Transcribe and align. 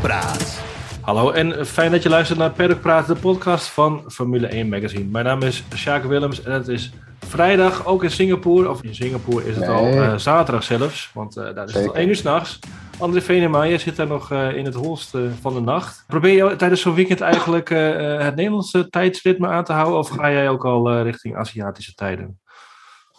Praat. 0.00 0.62
Hallo 1.00 1.30
en 1.30 1.66
fijn 1.66 1.90
dat 1.90 2.02
je 2.02 2.08
luistert 2.08 2.38
naar 2.38 2.50
Paddock 2.50 2.80
Praat, 2.80 3.06
de 3.06 3.14
podcast 3.14 3.68
van 3.68 4.04
Formule 4.08 4.46
1 4.46 4.68
Magazine. 4.68 5.04
Mijn 5.04 5.24
naam 5.24 5.42
is 5.42 5.64
Sjaak 5.74 6.04
Willems 6.04 6.42
en 6.42 6.52
het 6.52 6.68
is 6.68 6.92
vrijdag 7.26 7.86
ook 7.86 8.04
in 8.04 8.10
Singapore. 8.10 8.70
Of 8.70 8.82
in 8.82 8.94
Singapore 8.94 9.48
is 9.48 9.56
het 9.56 9.68
al 9.68 9.86
eh, 9.86 10.16
zaterdag 10.16 10.62
zelfs, 10.62 11.10
want 11.14 11.36
eh, 11.36 11.54
daar 11.54 11.64
is 11.66 11.72
het 11.72 11.74
al 11.74 11.80
Zeker. 11.82 11.94
1 11.94 12.08
uur 12.08 12.16
s'nachts. 12.16 12.58
André 12.98 13.20
Venema, 13.20 13.66
jij 13.66 13.78
zit 13.78 13.96
daar 13.96 14.06
nog 14.06 14.30
eh, 14.32 14.56
in 14.56 14.64
het 14.64 14.74
holst 14.74 15.14
eh, 15.14 15.20
van 15.40 15.54
de 15.54 15.60
nacht. 15.60 16.04
Probeer 16.06 16.46
je 16.46 16.56
tijdens 16.56 16.80
zo'n 16.80 16.94
weekend 16.94 17.20
eigenlijk 17.20 17.70
eh, 17.70 18.14
eh, 18.14 18.22
het 18.24 18.36
Nederlandse 18.36 18.88
tijdsritme 18.88 19.48
aan 19.48 19.64
te 19.64 19.72
houden? 19.72 19.98
Of 19.98 20.08
ga 20.08 20.30
jij 20.30 20.48
ook 20.48 20.64
al 20.64 20.90
eh, 20.90 21.02
richting 21.02 21.36
Aziatische 21.36 21.94
tijden? 21.94 22.40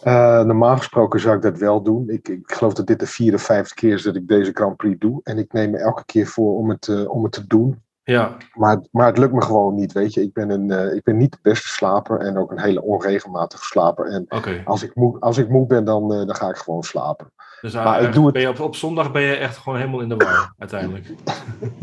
Eh, 0.03 0.41
normaal 0.43 0.77
gesproken 0.77 1.19
zou 1.19 1.35
ik 1.35 1.41
dat 1.41 1.57
wel 1.57 1.81
doen. 1.83 2.09
Ik, 2.09 2.27
ik 2.27 2.51
geloof 2.51 2.73
dat 2.73 2.87
dit 2.87 2.99
de 2.99 3.05
vierde 3.07 3.37
of 3.37 3.43
vijfde 3.43 3.73
keer 3.73 3.93
is 3.93 4.03
dat 4.03 4.15
ik 4.15 4.27
deze 4.27 4.51
Grand 4.53 4.77
Prix 4.77 4.99
doe. 4.99 5.19
En 5.23 5.37
ik 5.37 5.53
neem 5.53 5.69
me 5.71 5.77
elke 5.77 6.05
keer 6.05 6.27
voor 6.27 6.57
om 6.57 6.69
het, 6.69 6.87
eh, 6.87 7.09
om 7.09 7.23
het 7.23 7.31
te 7.31 7.47
doen. 7.47 7.81
Ja, 8.03 8.37
Maar, 8.53 8.81
maar 8.91 9.05
het 9.07 9.17
lukt 9.17 9.33
me 9.33 9.41
gewoon 9.41 9.75
niet, 9.75 9.91
weet 9.91 10.13
je. 10.13 10.21
Ik 10.21 10.33
ben, 10.33 10.49
een, 10.49 10.71
eh, 10.71 10.95
ik 10.95 11.03
ben 11.03 11.17
niet 11.17 11.31
de 11.31 11.37
beste 11.41 11.67
slaper 11.67 12.19
en 12.19 12.37
ook 12.37 12.51
een 12.51 12.59
hele 12.59 12.81
onregelmatige 12.81 13.65
slaper. 13.65 14.05
En 14.05 14.25
als 14.65 14.83
ik 14.83 14.95
moe, 14.95 15.19
als 15.19 15.37
ik 15.37 15.49
moe 15.49 15.65
ben, 15.65 15.85
dan, 15.85 16.07
dan 16.09 16.35
ga 16.35 16.49
ik 16.49 16.55
gewoon 16.55 16.83
slapen. 16.83 17.31
Dus 17.61 17.73
Maar 17.73 18.01
ik 18.03 18.13
doe 18.13 18.23
het- 18.23 18.33
ben 18.33 18.41
je 18.41 18.49
op, 18.49 18.59
op 18.59 18.75
zondag 18.75 19.11
ben 19.11 19.21
je 19.21 19.33
echt 19.35 19.57
gewoon 19.57 19.77
helemaal 19.79 19.99
in 19.99 20.09
de 20.09 20.15
war 20.15 20.53
uiteindelijk. 20.57 21.13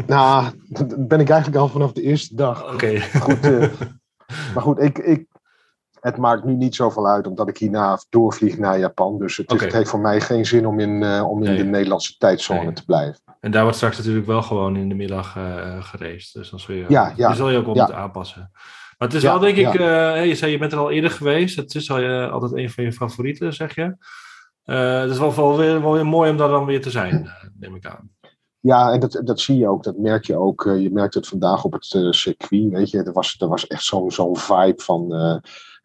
Nou, 0.06 0.44
dat 0.68 1.08
ben 1.08 1.20
ik 1.20 1.28
eigenlijk 1.28 1.60
al 1.62 1.68
vanaf 1.68 1.92
de 1.92 2.02
eerste 2.02 2.34
dag. 2.34 2.72
Oké. 2.72 3.00
Goed, 3.00 3.40
maar 4.54 4.62
goed, 4.62 4.78
ik, 4.82 4.98
ik, 4.98 5.26
het 6.00 6.16
maakt 6.16 6.44
nu 6.44 6.54
niet 6.54 6.74
zoveel 6.74 7.08
uit, 7.08 7.26
omdat 7.26 7.48
ik 7.48 7.58
hierna 7.58 7.98
doorvlieg 8.08 8.58
naar 8.58 8.78
Japan. 8.78 9.18
Dus 9.18 9.36
het, 9.36 9.72
heeft 9.72 9.88
voor 9.90 10.00
mij 10.00 10.20
geen 10.20 10.46
zin 10.46 10.66
om 10.66 10.80
in, 10.80 11.02
eh, 11.02 11.28
om 11.30 11.38
in 11.42 11.48
Nee. 11.48 11.56
de 11.56 11.64
Nederlandse 11.64 12.16
tijdzone 12.16 12.64
Nee. 12.64 12.72
te 12.72 12.84
blijven. 12.84 13.20
En 13.40 13.50
daar 13.50 13.62
wordt 13.62 13.76
straks 13.76 13.96
natuurlijk 13.98 14.26
wel 14.26 14.42
gewoon 14.42 14.76
in 14.76 14.88
de 14.88 14.94
middag 14.94 15.36
eh 15.36 15.82
gereisd. 15.82 16.34
Dus 16.34 16.50
dan 16.50 16.60
zul 16.60 16.74
je, 16.74 16.84
Ja, 16.88 17.12
ja, 17.16 17.34
zal 17.34 17.50
je 17.50 17.58
ook 17.58 17.64
wel 17.64 17.74
ja. 17.74 17.80
moeten 17.82 18.00
aanpassen. 18.00 18.50
Maar 18.98 19.08
het 19.08 19.16
is 19.16 19.22
wel, 19.22 19.38
denk 19.38 19.56
ik, 19.56 19.74
eh, 19.74 20.26
je 20.26 20.34
zei 20.34 20.52
je 20.52 20.58
bent 20.58 20.72
er 20.72 20.78
al 20.78 20.90
eerder 20.90 21.10
geweest. 21.10 21.56
Het 21.56 21.74
is 21.74 21.90
al, 21.90 22.28
altijd 22.30 22.52
een 22.52 22.70
van 22.70 22.84
je 22.84 22.92
favorieten, 22.92 23.54
zeg 23.54 23.74
je. 23.74 23.96
Het 24.62 25.10
is 25.10 25.18
wel, 25.18 25.34
wel, 25.34 25.56
weer, 25.56 25.82
wel 25.82 25.92
weer 25.92 26.06
mooi 26.06 26.30
om 26.30 26.36
daar 26.36 26.48
dan 26.48 26.64
weer 26.64 26.82
te 26.82 26.90
zijn, 26.90 27.30
neem 27.58 27.74
ik 27.74 27.86
aan. 27.86 28.10
Ja, 28.60 28.92
en 28.92 29.00
dat, 29.00 29.20
dat 29.24 29.40
zie 29.40 29.56
je 29.58 29.68
ook. 29.68 29.82
Dat 29.82 29.98
merk 29.98 30.24
je 30.24 30.36
ook. 30.36 30.64
Je 30.78 30.90
merkt 30.92 31.14
het 31.14 31.28
vandaag 31.28 31.64
op 31.64 31.72
het 31.72 31.84
circuit. 32.10 32.70
Weet 32.70 32.90
je, 32.90 33.02
er 33.02 33.12
was, 33.12 33.36
er 33.38 33.48
was 33.48 33.66
echt 33.66 33.82
zo'n 33.82 34.10
zo'n 34.10 34.36
vibe 34.36 34.82
van. 34.82 35.12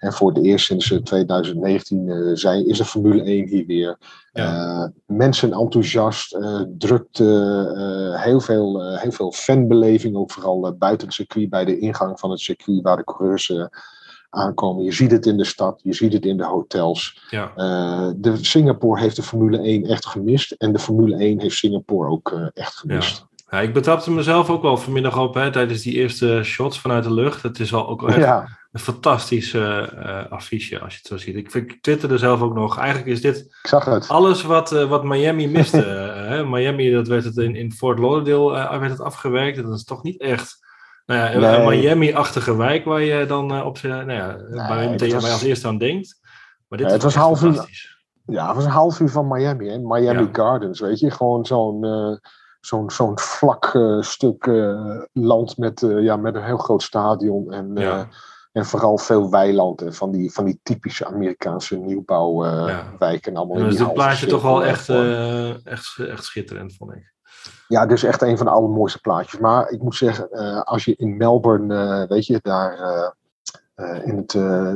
Eh, 0.03 0.07
en 0.07 0.13
voor 0.13 0.33
het 0.33 0.43
eerst 0.43 0.65
sinds 0.65 0.91
eh, 0.91 0.97
2019 0.99 2.09
eh, 2.09 2.15
zijn, 2.33 2.67
is 2.67 2.77
de 2.77 2.85
Formule 2.85 3.23
1 3.23 3.47
hier 3.47 3.65
weer. 3.65 3.97
Eh, 4.31 4.83
mensen 5.05 5.53
enthousiast, 5.53 6.33
eh 6.33 6.61
drukte, 6.77 7.23
eh, 8.13 8.21
heel, 8.23 8.39
veel, 8.39 8.81
eh, 8.83 9.01
heel 9.01 9.11
veel 9.11 9.31
fanbeleving. 9.31 10.15
Ook 10.15 10.31
vooral 10.31 10.67
eh, 10.67 10.71
buiten 10.77 11.07
het 11.07 11.15
circuit, 11.15 11.49
bij 11.49 11.65
de 11.65 11.79
ingang 11.79 12.19
van 12.19 12.29
het 12.31 12.39
circuit, 12.39 12.81
waar 12.81 12.97
de 12.97 13.03
coureurs 13.03 13.49
eh, 13.49 13.65
aankomen. 14.29 14.83
Je 14.83 14.91
ziet 14.91 15.11
het 15.11 15.25
in 15.25 15.37
de 15.37 15.43
stad, 15.45 15.79
je 15.83 15.93
ziet 15.93 16.13
het 16.13 16.25
in 16.25 16.37
de 16.37 16.45
hotels. 16.45 17.21
Ja, 17.29 17.51
Eh, 17.55 18.09
de 18.15 18.37
Singapore 18.45 19.01
heeft 19.01 19.15
de 19.15 19.23
Formule 19.23 19.57
1 19.61 19.83
echt 19.85 20.05
gemist. 20.05 20.51
En 20.51 20.73
de 20.73 20.79
Formule 20.79 21.15
1 21.23 21.39
heeft 21.39 21.55
Singapore 21.57 22.09
ook 22.09 22.31
eh, 22.31 22.47
echt 22.53 22.75
gemist. 22.75 23.25
ja, 23.49 23.59
ik 23.59 23.73
betrapte 23.73 24.11
mezelf 24.11 24.49
ook 24.49 24.61
wel 24.61 24.77
vanmiddag 24.77 25.19
op 25.19 25.33
hè, 25.33 25.51
tijdens 25.51 25.81
die 25.81 25.93
eerste 25.93 26.39
shots 26.43 26.79
vanuit 26.79 27.03
de 27.03 27.13
lucht. 27.13 27.41
Het 27.43 27.59
is 27.59 27.71
wel 27.71 27.87
ook 27.87 28.07
echt 28.07 28.17
Ja, 28.17 28.47
een 28.73 28.79
fantastisch 28.79 29.53
eh, 29.53 30.31
affiche 30.31 30.79
als 30.79 30.91
je 30.93 30.97
het 30.97 31.07
zo 31.07 31.17
ziet. 31.17 31.35
Ik, 31.35 31.53
ik 31.53 31.81
twitterde 31.81 32.17
zelf 32.17 32.41
ook 32.41 32.53
nog. 32.53 32.77
Eigenlijk 32.77 33.07
is 33.09 33.21
dit 33.21 33.37
ik 33.37 33.67
zag 33.67 33.85
het. 33.85 34.07
alles 34.07 34.43
wat, 34.43 34.71
eh, 34.71 34.89
wat 34.89 35.03
Miami 35.03 35.47
miste. 35.47 35.85
eh, 35.85 36.27
hè. 36.27 36.45
Miami, 36.45 36.91
dat 36.91 37.07
werd 37.07 37.23
het 37.23 37.37
in, 37.37 37.55
in 37.55 37.71
Fort 37.71 37.99
Lauderdale 37.99 38.79
werd 38.79 38.91
het 38.91 39.01
afgewerkt. 39.01 39.57
En 39.57 39.63
dat 39.63 39.73
is 39.77 39.83
toch 39.83 40.03
niet 40.03 40.19
echt 40.21 40.57
nou 41.05 41.39
ja, 41.41 41.59
een-. 41.59 41.67
Miami-achtige 41.79 42.55
wijk 42.57 42.85
waar 42.85 43.01
je 43.01 43.25
dan 43.25 43.63
op 43.63 43.81
nou 43.81 44.11
ja, 44.11 44.37
waar 44.49 44.77
je 44.77 44.81
dat 44.81 44.89
meteen 44.91 45.11
was- 45.11 45.21
waar 45.21 45.29
je 45.31 45.35
als 45.37 45.43
eerste 45.43 45.67
aan 45.67 45.77
denkt. 45.77 46.19
Maar 46.67 46.77
dit 46.77 46.87
Ja, 46.87 46.93
het 46.93 47.03
was 47.03 47.15
half 47.15 47.41
uur- 47.43 47.47
fantastisch. 47.49 48.01
Ja, 48.25 48.45
het 48.47 48.55
was 48.55 48.65
een 48.65 48.71
half 48.71 48.99
uur 48.99 49.09
van 49.09 49.27
Miami. 49.27 49.67
Hè? 49.69 49.77
Miami 49.79 50.21
Ja. 50.23 50.29
Gardens, 50.31 50.79
weet 50.79 50.99
je. 50.99 51.11
Gewoon 51.11 51.45
zo'n 51.45 51.85
zo'n 52.59 52.89
zo'n 52.91 53.19
vlak 53.19 53.77
stuk 53.99 54.45
land 55.13 55.57
met, 55.57 55.85
ja, 55.99 56.15
met 56.17 56.35
een 56.35 56.43
heel 56.43 56.57
groot 56.57 56.83
stadion. 56.83 57.51
En, 57.51 57.71
Ja. 57.75 58.07
En 58.53 58.65
vooral 58.65 58.97
veel 58.97 59.29
weiland. 59.29 59.81
En 59.81 59.93
van 59.93 60.11
die, 60.11 60.31
van 60.31 60.45
die 60.45 60.59
typische 60.63 61.05
Amerikaanse 61.05 61.75
nieuwbouwwijken. 61.75 62.73
Ja. 62.73 62.95
wijken 62.99 63.35
allemaal 63.35 63.57
En 63.57 63.69
die 63.69 63.77
dit 63.77 63.93
plaatje 63.93 64.25
toch 64.25 64.41
wel 64.41 64.65
echt, 64.65 64.89
eh, 64.89 65.65
echt, 65.65 65.97
echt 65.97 66.23
schitterend, 66.23 66.75
vond 66.75 66.93
ik. 66.93 67.13
Ja, 67.67 67.85
dus 67.85 68.03
echt 68.03 68.21
een 68.21 68.37
van 68.37 68.45
de 68.45 68.51
allermooiste 68.51 68.99
plaatjes. 68.99 69.39
Maar 69.39 69.69
ik 69.69 69.81
moet 69.81 69.95
zeggen, 69.95 70.31
eh, 70.31 70.61
als 70.61 70.85
je 70.85 70.95
in 70.95 71.17
Melbourne, 71.17 71.75
eh, 71.75 72.07
weet 72.09 72.25
je, 72.25 72.39
daar 72.41 73.11
in 74.03 74.17
het 74.17 74.31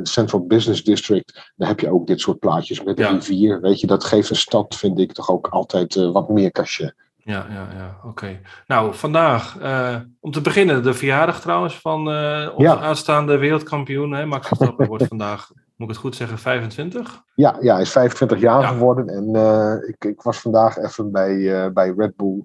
Central 0.07 0.45
Business 0.45 0.83
District, 0.83 1.51
dan 1.55 1.67
heb 1.67 1.79
je 1.79 1.91
ook 1.91 2.07
dit 2.07 2.19
soort 2.19 2.39
plaatjes 2.39 2.83
met 2.83 2.97
de 2.97 3.03
Ja. 3.03 3.09
rivier. 3.09 3.61
Weet 3.61 3.79
je, 3.79 3.87
dat 3.87 4.03
geeft 4.03 4.29
een 4.29 4.35
stad, 4.35 4.75
vind 4.75 4.99
ik, 4.99 5.11
toch 5.13 5.29
ook 5.29 5.47
altijd 5.47 5.95
wat 5.95 6.29
meer 6.29 6.51
cachet. 6.51 6.95
Ja, 7.27 7.45
ja, 7.49 7.67
ja, 7.77 7.97
oké. 8.03 8.39
Nou, 8.67 8.93
vandaag, 8.95 9.57
eh, 9.59 9.95
om 10.19 10.31
te 10.31 10.41
beginnen, 10.41 10.83
de 10.83 10.93
verjaardag 10.93 11.41
trouwens 11.41 11.79
van 11.79 12.11
eh, 12.11 12.49
onze 12.55 12.63
Ja. 12.63 12.77
aanstaande 12.77 13.37
wereldkampioen. 13.37 14.11
Hè? 14.13 14.25
Max 14.25 14.47
Verstappen 14.47 14.87
wordt 14.87 15.07
vandaag, 15.15 15.49
moet 15.75 15.87
ik 15.87 15.93
het 15.93 15.97
goed 15.97 16.15
zeggen, 16.15 16.37
25? 16.37 17.23
Ja, 17.35 17.57
ja, 17.61 17.73
hij 17.73 17.81
is 17.81 17.91
25 17.91 18.39
jaar 18.39 18.61
Ja. 18.61 18.67
geworden. 18.67 19.07
En 19.09 19.35
eh, 19.35 19.89
ik, 19.89 20.05
ik 20.05 20.21
was 20.21 20.39
vandaag 20.39 20.77
even 20.77 21.11
bij, 21.11 21.71
bij 21.73 21.93
Red 21.97 22.15
Bull. 22.15 22.43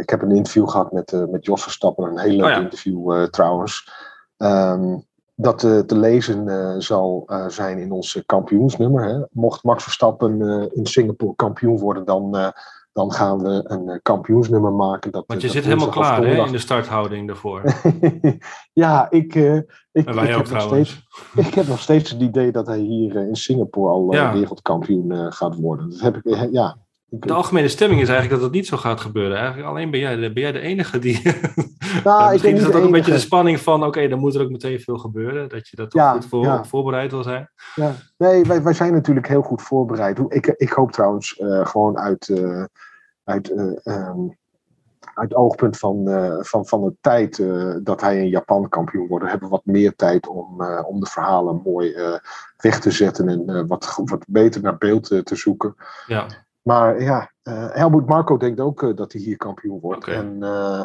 Ik 0.00 0.10
heb 0.10 0.22
een 0.22 0.30
interview 0.36 0.68
gehad 0.68 0.92
met, 0.92 1.26
met 1.30 1.44
Jos 1.44 1.62
Verstappen. 1.62 2.04
Een 2.10 2.18
heel 2.18 2.36
leuk 2.36 2.44
Oh 2.44 2.50
ja. 2.50 2.60
interview 2.60 3.26
trouwens. 3.26 3.90
Ehm, 4.36 4.96
dat 5.34 5.58
te 5.58 5.96
lezen 5.96 6.82
zal 6.82 7.30
zijn 7.48 7.78
in 7.78 7.92
ons 7.92 8.22
kampioensnummer. 8.26 9.04
Hè. 9.04 9.20
Mocht 9.30 9.62
Max 9.62 9.82
Verstappen 9.82 10.40
in 10.74 10.86
Singapore 10.86 11.34
kampioen 11.36 11.78
worden, 11.78 12.04
dan, 12.04 12.52
dan 12.94 13.12
gaan 13.12 13.42
we 13.42 13.60
een 13.64 13.88
eh, 13.88 13.98
kampioensnummer 14.02 14.72
maken. 14.72 15.10
Dat, 15.12 15.24
Want 15.26 15.42
eh, 15.42 15.48
je 15.48 15.54
dat 15.54 15.64
zit 15.64 15.72
helemaal 15.72 15.94
klaar 15.94 16.24
hè, 16.24 16.46
in 16.46 16.52
de 16.52 16.58
starthouding 16.58 17.26
daarvoor. 17.26 17.62
ja, 18.72 19.10
ik, 19.10 19.34
eh, 19.34 19.54
ik, 19.56 19.66
En 19.92 20.02
ik, 20.02 20.04
wij 20.04 20.14
ook 20.14 20.28
heb 20.28 20.36
nog 20.38 20.46
trouwens. 20.48 20.88
steeds, 20.90 21.46
ik 21.48 21.54
heb 21.54 21.66
nog 21.66 21.80
steeds 21.80 22.10
het 22.10 22.20
idee 22.20 22.52
dat 22.52 22.66
hij 22.66 22.78
hier 22.78 23.16
eh, 23.16 23.28
in 23.28 23.36
Singapore 23.36 23.92
al 23.92 24.10
eh, 24.12 24.18
Ja. 24.18 24.32
wereldkampioen 24.32 25.12
eh, 25.12 25.26
gaat 25.28 25.56
worden. 25.56 25.90
Dat 25.90 26.00
heb 26.00 26.16
ik, 26.16 26.24
eh, 26.24 26.52
ja. 26.52 26.76
De 27.20 27.32
algemene 27.32 27.68
stemming 27.68 28.00
is 28.00 28.08
eigenlijk 28.08 28.40
dat 28.40 28.48
het 28.50 28.58
niet 28.58 28.66
zo 28.66 28.76
gaat 28.76 29.00
gebeuren. 29.00 29.36
Eigenlijk 29.36 29.68
alleen 29.68 29.90
ben 29.90 30.00
jij, 30.00 30.16
de- 30.16 30.32
ben 30.32 30.42
jij 30.42 30.52
de 30.52 30.60
enige 30.60 30.98
die... 30.98 31.22
Nou, 32.04 32.24
ik 32.24 32.30
Misschien 32.32 32.56
is 32.56 32.62
dat 32.62 32.74
ook 32.74 32.84
een 32.84 32.90
beetje 32.90 33.12
de 33.12 33.18
spanning 33.18 33.60
van... 33.60 33.84
Oké, 33.84 34.08
dan 34.08 34.18
moet 34.18 34.34
er 34.34 34.42
ook 34.42 34.50
meteen 34.50 34.80
veel 34.80 34.98
gebeuren. 34.98 35.48
Dat 35.48 35.68
je 35.68 35.76
dat 35.76 35.90
toch 35.90 36.00
Ja, 36.02 36.12
goed 36.12 36.26
voor, 36.26 36.44
ja. 36.44 36.64
voorbereid 36.64 37.10
wil 37.10 37.22
zijn. 37.22 37.50
Ja. 37.74 37.92
Nee, 38.16 38.44
wij, 38.44 38.62
wij 38.62 38.72
zijn 38.72 38.92
natuurlijk 38.92 39.28
heel 39.28 39.42
goed 39.42 39.62
voorbereid. 39.62 40.18
Ik, 40.28 40.46
ik 40.46 40.70
hoop 40.70 40.92
trouwens 40.92 41.36
eh, 41.36 41.66
gewoon 41.66 41.98
uit, 41.98 42.28
eh, 42.28 42.64
uit, 43.24 43.50
eh, 43.50 43.76
ehm, 43.82 44.18
uit 45.14 45.34
oogpunt 45.34 45.76
van, 45.78 46.08
van, 46.40 46.66
van 46.66 46.80
de 46.84 46.94
tijd 47.00 47.42
dat 47.82 48.00
hij 48.00 48.18
in 48.18 48.28
Japan 48.28 48.68
kampioen 48.68 49.06
wordt. 49.06 49.24
Hebben 49.24 49.48
we 49.48 49.54
wat 49.54 49.64
meer 49.64 49.94
tijd 49.96 50.28
om, 50.28 50.62
om 50.86 51.00
de 51.00 51.06
verhalen 51.06 51.60
mooi 51.64 51.94
weg 52.56 52.80
te 52.80 52.90
zetten 52.90 53.28
en 53.28 53.66
wat, 53.66 54.00
wat 54.04 54.24
beter 54.28 54.62
naar 54.62 54.78
beeld 54.78 55.04
te 55.04 55.36
zoeken. 55.36 55.74
Ja, 56.06 56.26
Maar 56.64 57.02
ja, 57.02 57.32
eh 57.42 57.66
Helmoet 57.70 58.06
Marco 58.06 58.36
denkt 58.36 58.60
ook 58.60 58.82
eh, 58.82 58.94
dat 58.94 59.12
hij 59.12 59.20
hier 59.20 59.36
kampioen 59.36 59.80
wordt. 59.80 60.06
Oké. 60.08 60.12
En 60.16 60.42
eh, 60.42 60.84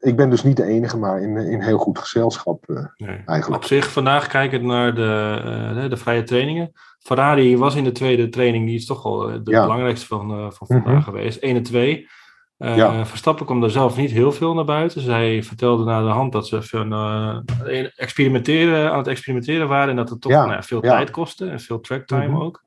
ik 0.00 0.16
ben 0.16 0.30
dus 0.30 0.42
niet 0.42 0.56
de 0.56 0.64
enige, 0.64 0.98
maar 0.98 1.22
in, 1.22 1.36
in 1.36 1.60
heel 1.60 1.78
goed 1.78 1.98
gezelschap 1.98 2.64
nee. 2.96 3.22
eigenlijk. 3.24 3.62
Op 3.62 3.64
zich, 3.68 3.92
vandaag 3.92 4.26
kijkend 4.26 4.62
naar 4.62 4.94
de, 4.94 5.86
de, 5.88 5.96
vrije 5.96 6.22
trainingen. 6.22 6.72
Ferrari 6.98 7.56
was 7.58 7.74
in 7.74 7.84
de 7.84 7.92
tweede 7.92 8.28
training, 8.28 8.66
die 8.66 8.74
is 8.76 8.86
toch 8.86 9.02
wel 9.02 9.28
eh, 9.30 9.38
de 9.42 9.50
Ja. 9.50 9.62
belangrijkste 9.62 10.06
van, 10.06 10.52
van 10.52 10.66
vandaag 10.66 10.92
Mhm. 10.94 11.02
geweest. 11.02 11.38
1 11.42 11.56
en 11.56 11.62
2. 11.62 12.08
Eh, 12.56 12.76
Ja. 12.76 13.06
Verstappen 13.06 13.46
kwam 13.46 13.62
er 13.62 13.70
zelf 13.70 13.96
niet 13.96 14.10
heel 14.10 14.32
veel 14.32 14.54
naar 14.54 14.64
buiten. 14.64 15.00
Zij 15.00 15.42
vertelde 15.42 15.84
na 15.84 16.02
de 16.02 16.08
hand 16.08 16.32
dat 16.32 16.46
ze 16.46 16.62
veel, 16.62 16.84
experimenteren, 17.96 18.90
aan 18.90 18.98
het 18.98 19.06
experimenteren 19.06 19.68
waren. 19.68 19.88
En 19.90 19.96
dat 19.96 20.08
het 20.10 20.20
toch 20.20 20.32
Ja, 20.32 20.46
nou 20.46 20.62
veel 20.62 20.80
tijd 20.80 21.10
kostte 21.10 21.48
en 21.50 21.60
veel 21.60 21.80
tracktime 21.80 22.26
Mhm. 22.28 22.40
ook. 22.42 22.64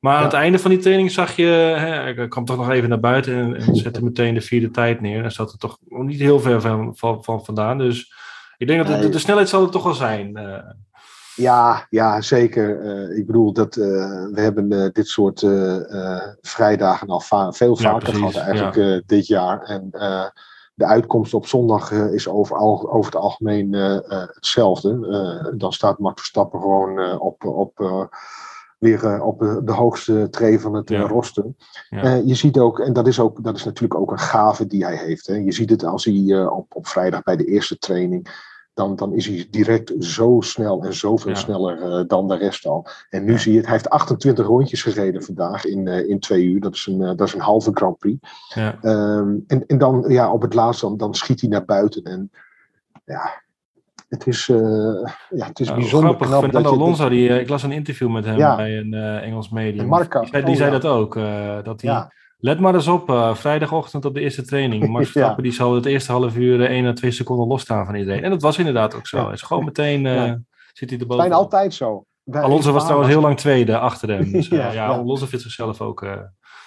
Maar 0.00 0.16
aan 0.16 0.22
het 0.24 0.32
einde 0.32 0.58
van 0.58 0.70
die 0.70 0.78
training 0.80 1.10
zag 1.10 1.36
je, 1.36 1.44
hè, 1.78 2.08
ik 2.08 2.30
kwam 2.30 2.44
toch 2.44 2.56
nog 2.56 2.70
even 2.70 2.88
naar 2.88 3.00
buiten 3.00 3.34
en, 3.34 3.54
en 3.56 3.74
zette 3.76 4.04
meteen 4.04 4.34
de 4.34 4.40
vierde 4.40 4.70
tijd 4.70 5.00
neer. 5.00 5.24
En 5.24 5.32
zat 5.32 5.52
er 5.52 5.58
toch 5.58 5.78
niet 5.88 6.20
heel 6.20 6.40
ver 6.40 6.60
van, 6.60 6.96
van, 6.96 7.24
van 7.24 7.44
vandaan. 7.44 7.78
Dus 7.78 8.12
ik 8.58 8.66
denk 8.66 8.86
dat 8.86 9.12
de, 9.12 9.18
snelheid 9.18 9.48
zal 9.48 9.62
er 9.62 9.70
toch 9.70 9.82
wel 9.84 9.94
zijn. 9.94 10.36
eh. 10.36 10.58
Ja, 11.36 11.86
ja 11.90 12.20
zeker. 12.20 12.80
Eh, 12.80 13.18
ik 13.18 13.26
bedoel, 13.26 13.52
dat, 13.52 13.76
eh, 13.76 13.84
we 14.32 14.40
hebben 14.40 14.90
dit 14.92 15.08
soort 15.08 15.40
vrijdagen 16.40 17.08
al 17.08 17.20
va- 17.20 17.52
veel 17.52 17.76
vaker 17.76 18.14
gehad 18.14 18.34
eigenlijk 18.36 19.08
dit 19.08 19.26
jaar. 19.26 19.62
En 19.62 19.88
de 20.74 20.84
uitkomst 20.86 21.34
op 21.34 21.46
zondag 21.46 21.90
is 21.92 22.28
over, 22.28 22.56
al, 22.56 22.92
over 22.92 23.12
het 23.12 23.20
algemeen 23.20 23.72
hetzelfde. 24.34 25.54
Dan 25.56 25.72
staat 25.72 25.98
Max 25.98 26.18
Verstappen 26.20 26.60
gewoon 26.60 27.18
op, 27.20 27.44
op, 27.44 27.78
weer 28.80 29.22
op 29.22 29.38
de 29.64 29.72
hoogste 29.72 30.28
tree 30.30 30.60
van 30.60 30.74
het 30.74 30.88
Ja. 30.88 31.00
roster. 31.00 31.44
Ja. 31.90 32.02
Eh, 32.02 32.26
je 32.26 32.34
ziet 32.34 32.58
ook, 32.58 32.78
en 32.80 32.92
dat 32.92 33.06
is, 33.06 33.20
ook, 33.20 33.44
dat 33.44 33.56
is 33.56 33.64
natuurlijk 33.64 34.00
ook 34.00 34.10
een 34.10 34.18
gave 34.18 34.66
die 34.66 34.84
hij 34.84 34.96
heeft. 34.96 35.26
Hè. 35.26 35.34
Je 35.34 35.52
ziet 35.52 35.70
het 35.70 35.84
als 35.84 36.04
hij 36.04 36.24
eh, 36.28 36.52
op, 36.56 36.74
op 36.74 36.86
vrijdag 36.86 37.22
bij 37.22 37.36
de 37.36 37.44
eerste 37.44 37.78
training. 37.78 38.48
Dan, 38.74 38.96
dan 38.96 39.12
is 39.14 39.26
hij 39.26 39.46
direct 39.50 39.92
zo 39.98 40.36
snel 40.40 40.82
en 40.84 40.94
zoveel 40.94 41.30
Ja. 41.30 41.36
sneller 41.36 41.82
eh, 41.82 42.04
dan 42.06 42.28
de 42.28 42.36
rest 42.36 42.66
al. 42.66 42.86
En 43.10 43.24
nu 43.24 43.38
zie 43.38 43.50
je 43.52 43.56
het, 43.56 43.66
hij 43.66 43.74
heeft 43.76 43.90
28 43.90 44.46
rondjes 44.46 44.82
gereden 44.82 45.22
vandaag 45.22 45.64
in, 45.64 45.88
eh, 45.88 46.08
in 46.08 46.20
twee 46.20 46.44
uur. 46.44 46.60
Dat 46.60 46.74
is, 46.74 46.86
een, 46.86 47.00
eh, 47.02 47.16
dat 47.16 47.26
is 47.26 47.34
een 47.34 47.40
halve 47.40 47.70
Grand 47.74 47.98
Prix. 47.98 48.18
Ja. 48.54 48.78
Ehm, 48.82 49.34
en, 49.46 49.66
en 49.66 49.78
dan 49.78 50.04
ja, 50.08 50.32
op 50.32 50.42
het 50.42 50.54
laatst, 50.54 50.80
dan, 50.80 50.96
dan 50.96 51.14
schiet 51.14 51.40
hij 51.40 51.50
naar 51.50 51.64
buiten. 51.64 52.02
En 52.02 52.30
ja, 53.04 53.42
het 54.10 54.26
is, 54.26 54.48
eh, 54.48 54.56
ja, 55.30 55.46
het 55.46 55.60
is 55.60 55.68
Ja, 55.68 55.74
bijzonder 55.74 56.08
grappig. 56.08 56.26
knap. 56.28 56.42
Fernando 56.42 56.70
Alonso, 56.72 57.08
die, 57.08 57.28
eh, 57.28 57.40
ik 57.40 57.48
las 57.48 57.62
een 57.62 57.72
interview 57.72 58.10
met 58.10 58.24
hem 58.24 58.36
Ja. 58.38 58.56
bij 58.56 58.78
een 58.78 58.94
eh, 58.94 59.22
Engels 59.26 59.48
medium. 59.50 59.86
Marca. 59.86 60.20
Die 60.20 60.28
zei, 60.28 60.42
die 60.42 60.52
Oh, 60.52 60.58
zei 60.58 60.72
ja. 60.72 60.78
dat 60.78 60.90
ook. 60.90 61.14
dat 61.64 61.80
hij, 61.80 61.90
ja, 61.90 62.12
Let 62.42 62.60
maar 62.60 62.74
eens 62.74 62.86
op, 62.88 63.30
vrijdagochtend 63.34 64.04
op 64.04 64.14
de 64.14 64.20
eerste 64.20 64.42
training. 64.44 64.86
Max. 64.88 65.10
Verstappen 65.10 65.42
die 65.42 65.52
zal 65.52 65.74
het 65.74 65.86
eerste 65.86 66.12
half 66.12 66.36
uur 66.36 66.64
eh, 66.64 66.70
1 66.76 66.86
à 66.86 66.92
2 66.92 67.10
seconden 67.10 67.46
losstaan 67.46 67.84
van 67.86 67.94
iedereen. 67.94 68.24
En 68.24 68.30
dat 68.30 68.42
was 68.42 68.58
inderdaad 68.58 68.94
ook 68.94 69.06
zo. 69.06 69.24
Hij 69.24 69.32
is 69.32 69.42
gewoon 69.42 69.64
meteen 69.64 70.00
zit 70.72 70.90
hij 70.90 70.98
het 70.98 71.00
erboven. 71.00 71.22
zijn 71.22 71.32
altijd 71.32 71.74
zo. 71.74 72.04
Bij- 72.24 72.42
Alonso 72.42 72.72
was 72.72 72.82
trouwens 72.84 73.10
heel 73.10 73.20
lang 73.20 73.36
tweede 73.36 73.78
achter 73.78 74.08
hem. 74.08 74.32
Dus, 74.32 74.48
ja. 74.72 74.86
Alonso 74.86 75.26
vindt 75.26 75.44
zichzelf 75.44 75.80
ook... 75.80 76.06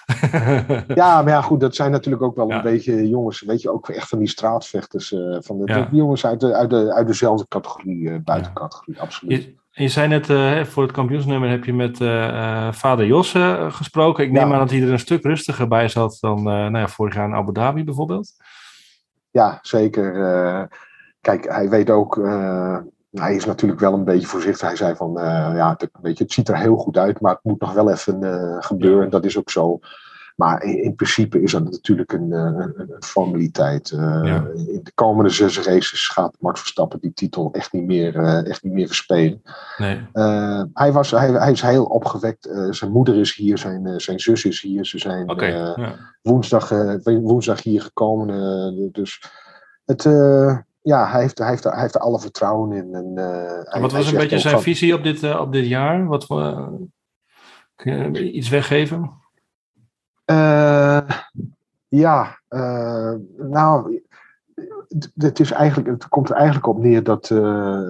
Ja, 0.96 1.22
maar 1.22 1.28
ja, 1.34 1.42
goed, 1.42 1.60
dat 1.60 1.76
zijn 1.76 1.92
natuurlijk 1.92 2.24
ook 2.24 2.36
wel 2.36 2.48
Ja. 2.48 2.56
een 2.56 2.62
beetje 2.62 3.10
jongens, 3.10 3.42
weet 3.42 3.62
je, 3.62 3.72
ook 3.72 3.90
echt 3.90 4.08
van 4.10 4.20
die 4.20 4.28
straatvechters. 4.28 5.12
eh, 5.14 5.38
van 5.40 5.58
de, 5.58 5.74
Ja. 5.74 5.88
jongens 5.92 6.26
uit, 6.26 6.40
de, 6.40 6.54
uit, 6.56 6.70
de, 6.70 6.94
uit 6.94 7.08
dezelfde 7.08 7.46
categorie, 7.48 8.10
eh, 8.10 8.16
buitencategorie, 8.24 9.02
absoluut. 9.02 9.44
Je, 9.44 9.56
je 9.84 9.88
zei 9.90 10.08
net, 10.08 10.30
eh, 10.30 10.64
voor 10.64 10.84
het 10.84 10.92
kampioensnummer 10.92 11.50
heb 11.50 11.64
je 11.66 11.74
met 11.74 11.98
vader 12.76 13.06
Jos 13.06 13.34
eh, 13.34 13.72
gesproken. 13.74 14.24
Ik 14.24 14.32
neem 14.32 14.48
Ja. 14.48 14.54
aan 14.54 14.60
dat 14.60 14.70
hij 14.72 14.82
er 14.82 14.92
een 14.92 15.00
stuk 15.00 15.24
rustiger 15.24 15.68
bij 15.68 15.88
zat 15.88 16.18
dan 16.20 16.44
nou 16.44 16.78
ja, 16.78 16.88
vorig 16.88 17.14
jaar 17.16 17.28
in 17.28 17.36
Abu 17.36 17.52
Dhabi 17.54 17.84
bijvoorbeeld. 17.84 18.32
Ja, 19.32 19.60
zeker. 19.62 20.70
kijk, 21.22 21.46
hij 21.50 21.70
weet 21.70 21.90
ook, 21.90 22.16
hij 23.14 23.36
is 23.36 23.46
natuurlijk 23.46 23.80
wel 23.80 23.94
een 23.94 24.04
beetje 24.04 24.28
voorzichtig. 24.28 24.68
Hij 24.68 24.76
zei 24.76 24.96
van, 24.96 25.20
eh, 25.20 25.52
ja, 25.56 25.76
het, 25.78 25.90
weet 26.02 26.18
je, 26.18 26.24
het 26.24 26.34
ziet 26.34 26.50
er 26.50 26.58
heel 26.58 26.78
goed 26.78 26.98
uit, 26.98 27.22
maar 27.22 27.34
het 27.34 27.44
moet 27.44 27.60
nog 27.60 27.74
wel 27.74 27.92
even 27.92 28.24
eh, 28.24 28.58
gebeuren. 28.60 29.04
Ja. 29.04 29.10
Dat 29.10 29.26
is 29.26 29.38
ook 29.38 29.50
zo. 29.50 29.80
Maar 30.36 30.64
in, 30.64 30.84
in 30.84 30.96
principe 30.96 31.42
is 31.42 31.52
dat 31.52 31.64
natuurlijk 31.64 32.12
een, 32.12 32.32
eh, 32.32 32.40
een, 32.40 32.74
een 32.78 33.04
formaliteit. 33.04 33.90
Ja. 33.90 34.46
In 34.56 34.80
de 34.84 34.92
komende 34.96 35.30
zes 35.30 35.60
races 35.60 36.08
gaat 36.08 36.36
Max 36.40 36.60
Verstappen 36.60 37.00
die 37.00 37.14
titel 37.14 37.50
echt 37.52 37.72
niet 37.72 37.86
meer, 37.86 38.16
echt 38.46 38.64
niet 38.64 38.74
meer 38.74 38.88
verspelen. 38.88 39.42
Nee. 39.78 40.08
Hij, 40.74 40.92
was, 40.92 41.12
hij, 41.12 41.30
hij 41.30 41.52
is 41.52 41.62
heel 41.62 41.86
opgewekt. 41.86 42.50
Zijn 42.70 42.92
moeder 42.92 43.20
is 43.20 43.36
hier, 43.36 43.58
zijn, 43.58 44.00
zijn 44.02 44.20
zus 44.20 44.46
is 44.46 44.62
hier. 44.62 44.86
Ze 44.86 44.98
zijn 44.98 45.34
ja. 45.36 45.96
woensdag, 46.22 46.70
woensdag 47.04 47.64
hier 47.64 47.82
gekomen. 47.82 48.90
dus 48.92 49.24
het, 49.86 50.04
ja, 50.84 51.08
hij 51.12 51.22
heeft, 51.22 51.38
hij, 51.38 51.50
heeft, 51.50 51.64
hij 51.64 51.82
heeft 51.82 51.96
er 51.96 52.02
alle 52.02 52.20
vertrouwen 52.20 52.72
in. 52.72 52.94
En, 52.94 53.18
eh, 53.18 53.82
Wat 53.82 53.92
was 53.92 54.12
een 54.12 54.18
beetje 54.18 54.40
zijn 54.40 54.54
van- 54.54 54.64
visie 54.64 54.94
op 54.94 55.04
dit, 55.04 55.24
eh, 55.24 55.40
op 55.40 55.52
dit 55.52 55.66
jaar? 55.66 56.06
Wat 56.06 56.30
eh, 56.30 56.68
kun 57.76 58.14
je 58.14 58.32
iets 58.32 58.50
weggeven? 58.50 59.12
Ja, 61.88 62.40
nou, 63.38 64.03
het, 65.16 65.40
is 65.40 65.52
eigenlijk, 65.52 65.90
het 65.90 66.08
komt 66.08 66.30
er 66.30 66.36
eigenlijk 66.36 66.68
op 66.68 66.80
neer 66.80 67.04
dat, 67.04 67.30
eh, 67.30 67.82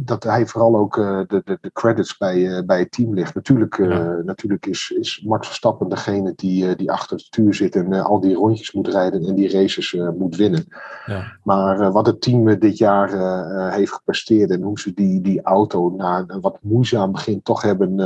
dat 0.00 0.22
hij 0.22 0.46
vooral 0.46 0.76
ook 0.76 0.98
eh, 0.98 1.20
de, 1.26 1.42
de, 1.44 1.58
de 1.60 1.70
credits 1.72 2.16
bij, 2.16 2.56
eh, 2.56 2.64
bij 2.64 2.78
het 2.78 2.92
team 2.92 3.14
ligt. 3.14 3.34
Natuurlijk, 3.34 3.76
Ja. 3.76 4.20
natuurlijk 4.24 4.66
is, 4.66 4.94
is 4.98 5.22
Max 5.26 5.46
Verstappen 5.46 5.88
degene 5.88 6.32
die, 6.36 6.76
die 6.76 6.90
achter 6.90 7.16
het 7.16 7.26
stuur 7.26 7.54
zit 7.54 7.76
en 7.76 7.92
al 7.92 8.20
die 8.20 8.34
rondjes 8.34 8.72
moet 8.72 8.88
rijden 8.88 9.24
en 9.24 9.34
die 9.34 9.50
races 9.50 9.96
moet 10.18 10.36
winnen. 10.36 10.64
Ja. 11.06 11.36
Maar 11.42 11.92
wat 11.92 12.06
het 12.06 12.20
team 12.20 12.58
dit 12.58 12.78
jaar 12.78 13.10
heeft 13.72 13.92
gepresteerd 13.92 14.50
en 14.50 14.62
hoe 14.62 14.80
ze 14.80 14.94
die, 14.94 15.20
die 15.20 15.42
auto 15.42 15.90
na 15.96 16.24
een 16.26 16.40
wat 16.40 16.58
moeizaam 16.60 17.12
begin 17.12 17.42
toch 17.42 17.62
hebben 17.62 17.96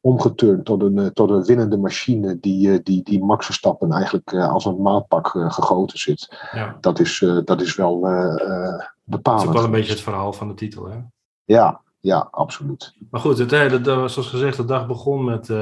omgeturnd 0.00 0.64
tot 0.64 0.82
een, 0.82 0.98
eh, 0.98 1.06
tot 1.06 1.30
een 1.30 1.44
winnende 1.44 1.76
machine 1.76 2.40
die, 2.40 2.72
eh, 2.72 2.78
die, 2.82 3.02
die 3.02 3.24
Max 3.24 3.46
Verstappen 3.46 3.92
eigenlijk 3.92 4.32
eh, 4.32 4.52
als 4.52 4.64
een 4.64 4.82
maatpak 4.82 5.28
gegoten 5.28 5.98
zit. 5.98 6.48
ja. 6.52 6.76
Dat 6.80 6.98
is, 6.98 7.24
dat 7.44 7.60
is 7.60 7.76
wel 7.76 8.06
eh, 8.06 8.36
Dat 8.36 8.90
bepalend. 9.04 9.42
is 9.42 9.48
ook 9.48 9.54
wel 9.54 9.64
een 9.64 9.70
beetje 9.70 9.92
het 9.92 10.00
verhaal 10.00 10.32
van 10.32 10.48
de 10.48 10.54
titel. 10.54 10.84
Hè? 10.86 10.96
Ja, 11.44 11.80
ja, 12.00 12.28
absoluut. 12.30 12.94
Maar 13.10 13.20
goed, 13.20 13.38
het, 13.38 13.50
hè, 13.50 13.80
dat, 13.80 14.10
zoals 14.10 14.28
gezegd, 14.28 14.56
de 14.56 14.64
dag 14.64 14.86
begon 14.86 15.24
met 15.24 15.52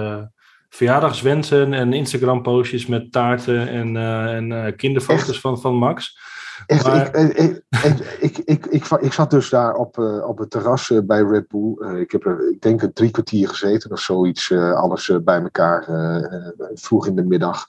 verjaardagswensen 0.69 1.73
en 1.73 1.93
Instagram-postjes 1.93 2.87
met 2.87 3.13
taarten 3.13 3.69
en, 3.69 3.97
en 4.51 4.77
kinderfoto's 4.77 5.41
van, 5.41 5.61
van 5.61 5.75
Max. 5.75 6.19
Echt, 6.67 6.87
Maar- 6.87 7.17
ik, 7.17 7.59
ik, 8.21 8.39
ik, 8.39 8.67
ik, 8.67 8.87
ik, 9.01 9.13
zat 9.13 9.31
dus 9.31 9.51
daar 9.51 9.75
op, 9.75 9.99
eh, 9.99 10.29
op 10.29 10.39
het 10.39 10.51
terras 10.51 10.91
eh, 10.91 10.99
bij 11.05 11.23
Red 11.23 11.49
Bull. 11.49 11.75
Eh, 11.79 12.01
ik 12.01 12.11
heb 12.13 12.25
er, 12.27 12.51
ik 12.51 12.61
denk, 12.61 12.83
een 12.83 12.93
drie 12.93 13.11
kwartier 13.11 13.49
gezeten 13.49 13.91
of 13.91 14.01
zoiets. 14.01 14.51
eh, 14.51 14.73
alles 14.73 15.09
eh, 15.11 15.17
bij 15.19 15.41
elkaar 15.43 15.89
eh, 15.89 16.17
eh, 16.35 16.53
vroeg 16.75 17.07
in 17.07 17.17
de 17.17 17.25
middag. 17.25 17.67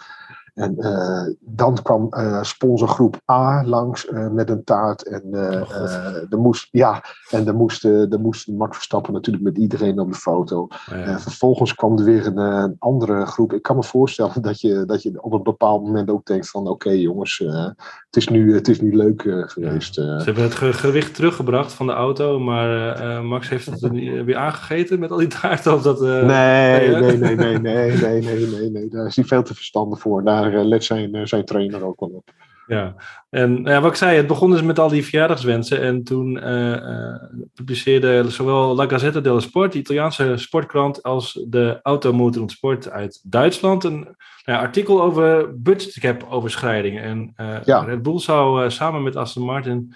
En 0.54 0.78
eh, 0.78 1.34
dan 1.40 1.78
kwam 1.84 2.08
eh, 2.10 2.44
sponsorgroep 2.44 3.22
A 3.32 3.64
langs 3.66 4.08
eh, 4.08 4.28
met 4.30 4.50
een 4.50 4.64
taart. 4.64 5.08
En, 5.08 5.24
Oh, 5.30 6.16
er 6.30 6.38
moest, 6.40 6.68
ja, 6.72 7.04
en 7.30 7.48
er 7.48 7.56
moest, 7.56 7.84
er 7.84 8.20
moest 8.20 8.48
Max 8.48 8.76
Verstappen 8.76 9.14
natuurlijk 9.14 9.44
met 9.46 9.58
iedereen 9.58 10.00
op 10.00 10.12
de 10.12 10.18
foto. 10.18 10.68
Nou 10.90 11.02
ja. 11.02 11.08
Eh, 11.08 11.18
vervolgens 11.18 11.76
kwam 11.76 11.98
er 11.98 12.04
weer 12.04 12.26
een, 12.26 12.38
een 12.38 12.76
andere 12.80 13.26
groep. 13.26 13.54
Ik 13.54 13.62
kan 13.62 13.76
me 13.76 13.84
voorstellen 13.84 14.42
dat 14.50 14.62
je, 14.62 14.84
dat 14.86 15.02
je 15.04 15.24
op 15.24 15.32
een 15.34 15.44
bepaald 15.44 15.84
moment 15.86 16.10
ook 16.10 16.26
denkt 16.26 16.50
van... 16.50 16.68
oké 16.68 16.90
jongens, 16.90 17.38
het, 17.38 18.16
is 18.16 18.28
nu, 18.28 18.54
het 18.54 18.68
is 18.68 18.82
nu 18.82 18.96
leuk 18.96 19.22
geweest. 19.46 19.94
Ze 19.94 20.22
hebben 20.24 20.44
het 20.44 20.56
ge- 20.56 20.74
gewicht 20.74 21.16
teruggebracht 21.16 21.74
van 21.74 21.86
de 21.86 21.94
auto, 21.94 22.40
maar 22.40 23.24
Max 23.24 23.50
heeft 23.50 23.66
het 23.66 23.84
er 23.84 24.26
weer 24.26 24.38
aangegeten 24.38 25.00
met 25.00 25.12
al 25.12 25.18
die 25.18 25.28
taarten. 25.28 25.74
Of 25.74 25.82
dat, 25.82 26.00
nee, 26.00 26.90
nee, 26.90 27.18
nee, 27.18 27.36
nee, 27.36 27.60
nee, 27.60 27.92
nee, 27.98 28.22
nee, 28.22 28.48
nee, 28.48 28.70
nee. 28.72 28.88
Daar 28.88 29.06
is 29.06 29.16
hij 29.16 29.26
veel 29.26 29.44
te 29.44 29.56
verstandig 29.56 30.00
voor. 30.00 30.24
Daar 30.24 30.49
eh, 30.54 30.66
let 30.66 30.84
zijn, 30.84 31.16
eh, 31.16 31.26
zijn 31.26 31.46
trainer 31.46 31.86
ook 31.86 32.00
wel 32.00 32.10
op. 32.10 32.30
Ja, 32.68 32.96
en 33.30 33.54
nou 33.54 33.70
ja, 33.70 33.82
wat 33.82 33.92
ik 33.92 33.98
zei, 33.98 34.18
het 34.18 34.28
begon 34.28 34.52
dus 34.52 34.62
met 34.62 34.80
al 34.80 34.90
die 34.90 35.04
verjaardagswensen. 35.04 35.82
En 35.82 36.04
toen 36.04 36.40
eh, 36.40 37.16
publiceerde 37.54 38.30
zowel 38.30 38.76
La 38.76 38.88
Gazzetta 38.88 39.20
dello 39.20 39.40
Sport, 39.40 39.72
de 39.72 39.78
Italiaanse 39.78 40.38
sportkrant, 40.38 41.04
als 41.04 41.46
de 41.48 41.80
Automotor 41.84 42.42
und 42.42 42.52
Sport 42.52 42.90
uit 42.90 43.22
Duitsland 43.24 43.84
een 43.84 44.00
nou 44.00 44.14
ja, 44.58 44.60
artikel 44.60 45.02
over 45.02 45.60
budgetcap 45.62 46.26
overschrijdingen. 46.30 47.04
En 47.04 47.34
Ja. 47.66 47.80
Red 47.80 48.02
Bull 48.02 48.20
zou 48.20 48.72
samen 48.72 49.04
met 49.04 49.16
Aston 49.16 49.44
Martin, 49.44 49.94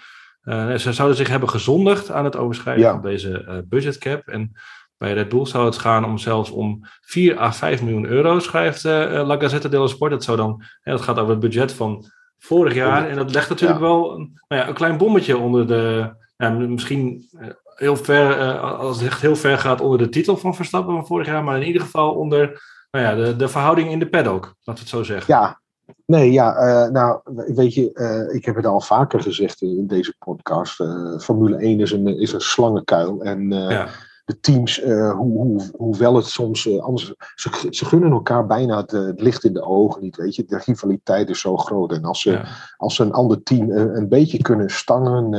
ze 0.77 0.93
zouden 0.93 1.17
zich 1.17 1.27
hebben 1.27 1.49
gezondigd 1.49 2.11
aan 2.11 2.25
het 2.25 2.35
overschrijden 2.35 2.89
van 2.89 3.01
deze 3.01 3.63
budgetcap. 3.69 4.27
En 4.27 4.51
bij 4.97 5.13
Red 5.13 5.29
Bull 5.29 5.45
zou 5.45 5.65
het 5.65 5.77
gaan 5.77 6.05
om 6.05 6.17
zelfs 6.17 6.49
om 6.49 6.79
4 7.01 7.39
à 7.39 7.51
5 7.51 7.81
miljoen 7.81 8.05
euro, 8.05 8.39
schrijft 8.39 8.85
eh, 8.85 9.23
La 9.25 9.37
Gazzetta 9.37 9.69
dello 9.69 9.87
Sport. 9.87 10.11
Dat, 10.11 10.23
zou 10.23 10.37
dan, 10.37 10.61
hè, 10.81 10.91
dat 10.91 11.01
gaat 11.01 11.17
over 11.17 11.31
het 11.31 11.39
budget 11.39 11.73
van 11.73 12.05
vorig 12.37 12.73
jaar. 12.73 13.09
En 13.09 13.15
dat 13.15 13.33
legt 13.33 13.49
natuurlijk 13.49 13.79
Ja. 13.79 13.85
wel 13.85 14.11
een, 14.13 14.39
nou 14.47 14.61
ja, 14.61 14.67
een 14.67 14.73
klein 14.73 14.97
bommetje 14.97 15.37
onder 15.37 15.67
de. 15.67 16.13
Ja, 16.37 16.49
misschien 16.49 17.27
eh, 17.39 17.47
heel 17.75 17.95
ver, 17.95 18.57
als 18.59 18.97
het 18.97 19.05
echt 19.05 19.21
heel 19.21 19.35
ver 19.35 19.57
gaat 19.57 19.81
onder 19.81 19.97
de 19.97 20.09
titel 20.09 20.37
van 20.37 20.55
Verstappen 20.55 20.93
van 20.93 21.05
vorig 21.07 21.27
jaar. 21.27 21.43
Maar 21.43 21.57
in 21.61 21.67
ieder 21.67 21.81
geval 21.81 22.13
onder 22.13 22.61
nou 22.91 23.05
ja, 23.05 23.15
de, 23.15 23.35
de 23.35 23.47
verhouding 23.47 23.89
in 23.91 23.99
de 23.99 24.09
paddock, 24.09 24.43
laten 24.43 24.55
we 24.63 24.79
het 24.79 24.89
zo 24.89 25.03
zeggen. 25.03 25.33
Ja, 25.33 25.59
nee, 26.05 26.31
ja, 26.31 26.53
nou, 26.91 27.19
weet 27.55 27.73
je, 27.73 28.29
ik 28.33 28.45
heb 28.45 28.55
het 28.55 28.65
al 28.65 28.81
vaker 28.81 29.21
gezegd 29.21 29.61
in, 29.61 29.77
in 29.77 29.87
deze 29.87 30.15
podcast. 30.19 30.83
Formule 31.19 31.57
1 31.57 31.79
is 31.79 31.91
een, 31.91 32.07
is 32.07 32.33
een 32.33 32.41
slangenkuil. 32.41 33.21
En 33.23 33.49
Ja. 33.51 33.87
De 34.25 34.39
teams, 34.39 34.79
eh, 34.79 35.11
hoe, 35.11 35.37
hoe, 35.37 35.69
hoewel 35.77 36.15
het 36.15 36.25
soms 36.25 36.67
eh, 36.67 36.79
anders. 36.79 37.13
Ze, 37.35 37.67
ze 37.69 37.85
gunnen 37.85 38.11
elkaar 38.11 38.45
bijna 38.45 38.77
het, 38.77 38.93
eh, 38.93 39.05
het 39.05 39.21
licht 39.21 39.43
in 39.43 39.53
de 39.53 39.61
ogen 39.61 40.01
niet. 40.01 40.15
Weet 40.15 40.35
je, 40.35 40.45
de 40.45 40.61
rivaliteit 40.65 41.29
is 41.29 41.39
zo 41.39 41.57
groot. 41.57 41.91
En 41.91 42.03
als 42.03 42.21
ze, 42.21 42.31
Ja. 42.31 42.45
als 42.77 42.95
ze 42.95 43.03
een 43.03 43.11
ander 43.11 43.43
team 43.43 43.71
een 43.71 44.09
beetje 44.09 44.41
kunnen 44.41 44.69
stangen. 44.69 45.29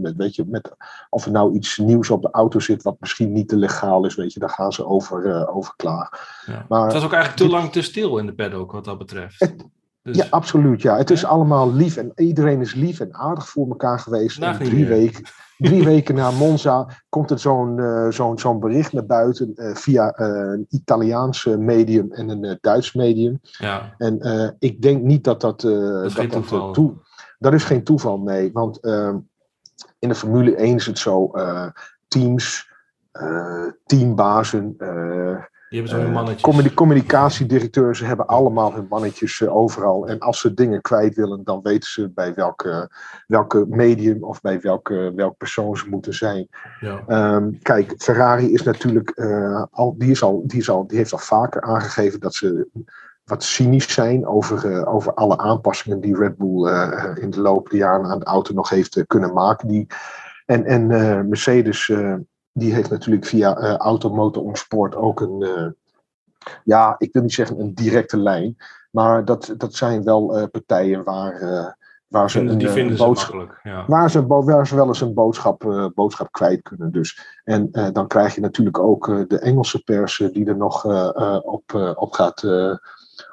met, 0.00 0.16
weet 0.16 0.34
je, 0.34 0.44
met, 0.46 0.76
of 1.10 1.24
er 1.24 1.30
nou 1.30 1.54
iets 1.54 1.78
nieuws 1.78 2.10
op 2.10 2.22
de 2.22 2.30
auto 2.30 2.58
zit. 2.58 2.82
wat 2.82 2.96
misschien 3.00 3.32
niet 3.32 3.48
te 3.48 3.56
legaal 3.56 4.04
is. 4.04 4.14
Weet 4.14 4.32
je, 4.32 4.40
daar 4.40 4.50
gaan 4.50 4.72
ze 4.72 4.86
over, 4.86 5.48
over 5.48 5.74
klaar. 5.76 6.42
Ja. 6.46 6.64
Maar- 6.68 6.84
het 6.84 6.92
was 6.92 7.04
ook 7.04 7.12
eigenlijk 7.12 7.42
te 7.42 7.56
lang 7.56 7.72
te 7.72 7.82
stil 7.82 8.18
in 8.18 8.26
de 8.26 8.34
paddock 8.34 8.72
wat 8.72 8.84
dat 8.84 8.98
betreft. 8.98 9.40
Het- 9.40 9.64
Dus- 10.02 10.16
Ja, 10.16 10.26
absoluut. 10.30 10.82
Ja. 10.82 10.96
Het 10.96 11.10
is 11.10 11.24
allemaal 11.24 11.72
lief 11.72 11.96
en 11.96 12.12
iedereen 12.16 12.60
is 12.60 12.74
lief 12.74 13.00
en 13.00 13.14
aardig 13.14 13.48
voor 13.48 13.68
elkaar 13.68 13.98
geweest. 13.98 14.42
En 14.42 14.58
niet 14.58 14.70
drie, 14.70 14.86
weken, 14.86 15.22
drie 15.68 15.84
weken 15.84 16.14
na 16.14 16.30
Monza 16.30 16.88
komt 17.08 17.30
er 17.30 17.38
zo'n 17.38 17.78
eh, 17.78 18.08
zo'n 18.08 18.38
zo'n 18.38 18.60
bericht 18.60 18.92
naar 18.92 19.06
buiten 19.06 19.52
eh, 19.54 19.74
via 19.74 20.10
eh, 20.12 20.26
een 20.26 20.66
Italiaans 20.68 21.46
eh, 21.46 21.56
medium 21.56 22.12
en 22.12 22.28
een 22.28 22.58
Duits 22.60 22.92
medium. 22.94 23.40
ja. 23.42 23.94
En 23.98 24.56
ik 24.58 24.82
denk 24.82 25.02
niet 25.02 25.24
dat 25.24 25.40
dat. 25.40 25.64
is 25.64 26.14
dat, 26.14 26.30
dat, 26.48 26.74
toe- 26.74 26.94
dat 27.38 27.52
is 27.52 27.64
geen 27.64 27.84
toeval, 27.84 28.18
nee. 28.20 28.52
Want 28.52 28.80
ehm, 28.80 29.16
in 29.98 30.08
de 30.08 30.14
Formule 30.14 30.54
1 30.56 30.74
is 30.76 30.86
het 30.86 30.98
zo: 30.98 31.30
teams, 32.08 32.68
teambazen. 33.86 34.76
Eh, 35.70 35.76
Die 35.76 35.78
hebben 35.78 35.98
zo 35.98 36.04
hun 36.04 36.12
mannetjes. 36.12 36.42
Communi 36.42 36.74
communicatiedirecteurs 36.74 38.00
hebben 38.00 38.26
allemaal 38.26 38.74
hun 38.74 38.86
mannetjes 38.88 39.48
overal. 39.48 40.08
En 40.08 40.18
als 40.18 40.40
ze 40.40 40.54
dingen 40.54 40.80
kwijt 40.80 41.14
willen, 41.14 41.44
dan 41.44 41.60
weten 41.62 41.90
ze 41.90 42.08
bij 42.08 42.34
welke, 42.34 42.90
welke 43.26 43.66
medium 43.68 44.24
of 44.24 44.40
bij 44.40 44.60
welke, 44.60 45.12
welk 45.14 45.36
persoon 45.36 45.76
ze 45.76 45.88
moeten 45.88 46.14
zijn. 46.14 46.48
Ja. 46.80 47.34
Um, 47.34 47.58
kijk, 47.62 47.94
Ferrari 47.96 48.52
is 48.52 48.62
natuurlijk 48.62 49.10
al, 49.70 49.94
die, 49.98 50.10
is 50.10 50.22
al, 50.22 50.42
die, 50.46 50.58
is 50.58 50.70
al, 50.70 50.86
die 50.86 50.96
heeft 50.96 51.12
al 51.12 51.18
vaker 51.18 51.62
aangegeven 51.62 52.20
dat 52.20 52.34
ze 52.34 52.68
wat 53.24 53.42
cynisch 53.42 53.92
zijn 53.92 54.26
over, 54.26 54.64
uh, 54.70 54.94
over 54.94 55.14
alle 55.14 55.38
aanpassingen 55.38 56.00
die 56.00 56.16
Red 56.16 56.36
Bull 56.36 56.68
uh, 56.68 57.14
in 57.14 57.30
de 57.30 57.40
loop 57.40 57.70
der 57.70 57.78
jaren 57.78 58.06
aan 58.06 58.18
de 58.18 58.24
auto 58.24 58.54
nog 58.54 58.68
heeft 58.68 59.04
kunnen 59.06 59.32
maken. 59.32 59.68
Die, 59.68 59.86
en 60.46 60.64
en 60.64 60.86
Mercedes 61.28 61.92
die 62.52 62.74
heeft 62.74 62.90
natuurlijk 62.90 63.26
via 63.26 63.76
Automotor 63.76 64.56
Sport 64.56 64.96
ook 64.96 65.20
een, 65.20 65.74
ja, 66.64 66.94
ik 66.98 67.12
wil 67.12 67.22
niet 67.22 67.32
zeggen 67.32 67.60
een 67.60 67.74
directe 67.74 68.16
lijn, 68.16 68.56
maar 68.90 69.24
dat, 69.24 69.54
dat 69.56 69.74
zijn 69.74 70.04
wel 70.04 70.48
partijen 70.48 71.04
waar, 71.04 71.76
waar 72.06 72.30
ze 72.30 72.56
die 72.56 72.68
vinden 72.68 72.96
boodschap, 72.96 73.60
ja. 73.62 73.84
waar, 73.86 74.10
ze, 74.10 74.26
waar 74.26 74.66
ze 74.66 74.74
wel 74.74 74.86
eens 74.86 75.00
een 75.00 75.14
boodschap, 75.14 75.90
boodschap 75.94 76.32
kwijt 76.32 76.62
kunnen. 76.62 76.92
Dus. 76.92 77.40
En 77.44 77.70
dan 77.92 78.06
krijg 78.06 78.34
je 78.34 78.40
natuurlijk 78.40 78.78
ook 78.78 79.28
de 79.28 79.38
Engelse 79.38 79.82
pers 79.82 80.16
die 80.32 80.46
er 80.46 80.56
nog 80.56 80.84
op, 81.44 81.94
op 81.94 82.12
gaat 82.12 82.44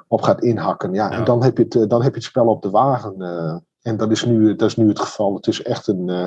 op 0.08 0.22
gaat 0.22 0.42
inhakken. 0.42 0.94
Ja, 0.94 1.12
En 1.12 1.24
dan 1.24 1.44
heb, 1.44 1.58
je 1.58 1.64
het, 1.64 1.76
eh, 1.76 1.88
dan 1.88 2.02
heb 2.02 2.12
je 2.12 2.18
het 2.18 2.28
spel 2.28 2.48
op 2.48 2.62
de 2.62 2.70
wagen. 2.70 3.16
Uh, 3.18 3.56
en 3.82 3.98
dat 3.98 4.12
is, 4.12 4.26
nu, 4.26 4.56
dat 4.56 4.70
is 4.70 4.76
nu 4.76 4.88
het 4.88 5.00
geval. 5.00 5.36
Het 5.36 5.48
is 5.48 5.62
echt 5.62 5.88
een, 5.88 6.08
uh, 6.08 6.24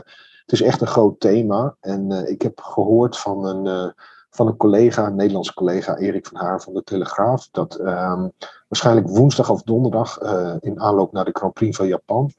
het 0.51 0.61
is 0.61 0.67
echt 0.67 0.81
een 0.81 0.87
groot 0.87 1.21
thema. 1.21 1.77
En 1.81 2.29
ik 2.29 2.43
heb 2.43 2.61
gehoord 2.61 3.19
van 3.19 3.45
een, 3.45 3.95
van 4.31 4.47
een 4.47 4.57
collega, 4.57 5.07
een 5.07 5.17
Nederlandse 5.17 5.55
collega, 5.55 5.97
Erik 5.97 6.27
van 6.27 6.41
Haar 6.41 6.61
van 6.61 6.75
de 6.75 6.83
Telegraaf, 6.83 7.49
dat 7.51 7.75
ehm, 7.75 8.29
waarschijnlijk 8.69 9.09
woensdag 9.09 9.51
of 9.51 9.63
donderdag 9.63 10.19
in 10.61 10.81
aanloop 10.81 11.13
naar 11.13 11.25
de 11.25 11.31
Grand 11.33 11.53
Prix 11.53 11.77
van 11.77 11.87
Japan 11.87 12.31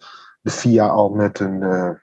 de 0.41 0.51
FIA 0.51 0.87
al 0.87 1.09
met 1.09 1.39
een 1.39 1.99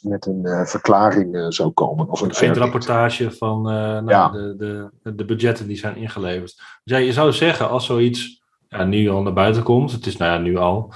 met 0.00 0.26
een 0.26 0.66
verklaring 0.66 1.46
zou 1.48 1.70
komen. 1.70 2.08
Of 2.10 2.20
een 2.20 2.54
rapportage 2.54 3.30
van 3.30 3.62
nou, 3.62 4.08
ja. 4.08 4.28
de, 4.28 4.54
de, 5.02 5.14
de 5.14 5.24
budgetten 5.24 5.66
die 5.66 5.76
zijn 5.76 5.96
ingeleverd. 5.96 6.56
Dus 6.56 6.96
ja, 6.96 6.96
je 6.96 7.12
zou 7.12 7.32
zeggen, 7.32 7.68
als 7.68 7.86
zoiets 7.86 8.42
ja, 8.68 8.84
nu 8.84 9.08
al 9.08 9.22
naar 9.22 9.32
buiten 9.32 9.62
komt, 9.62 9.92
het 9.92 10.06
is 10.06 10.16
nou 10.16 10.32
ja, 10.32 10.38
nu 10.38 10.56
al, 10.56 10.92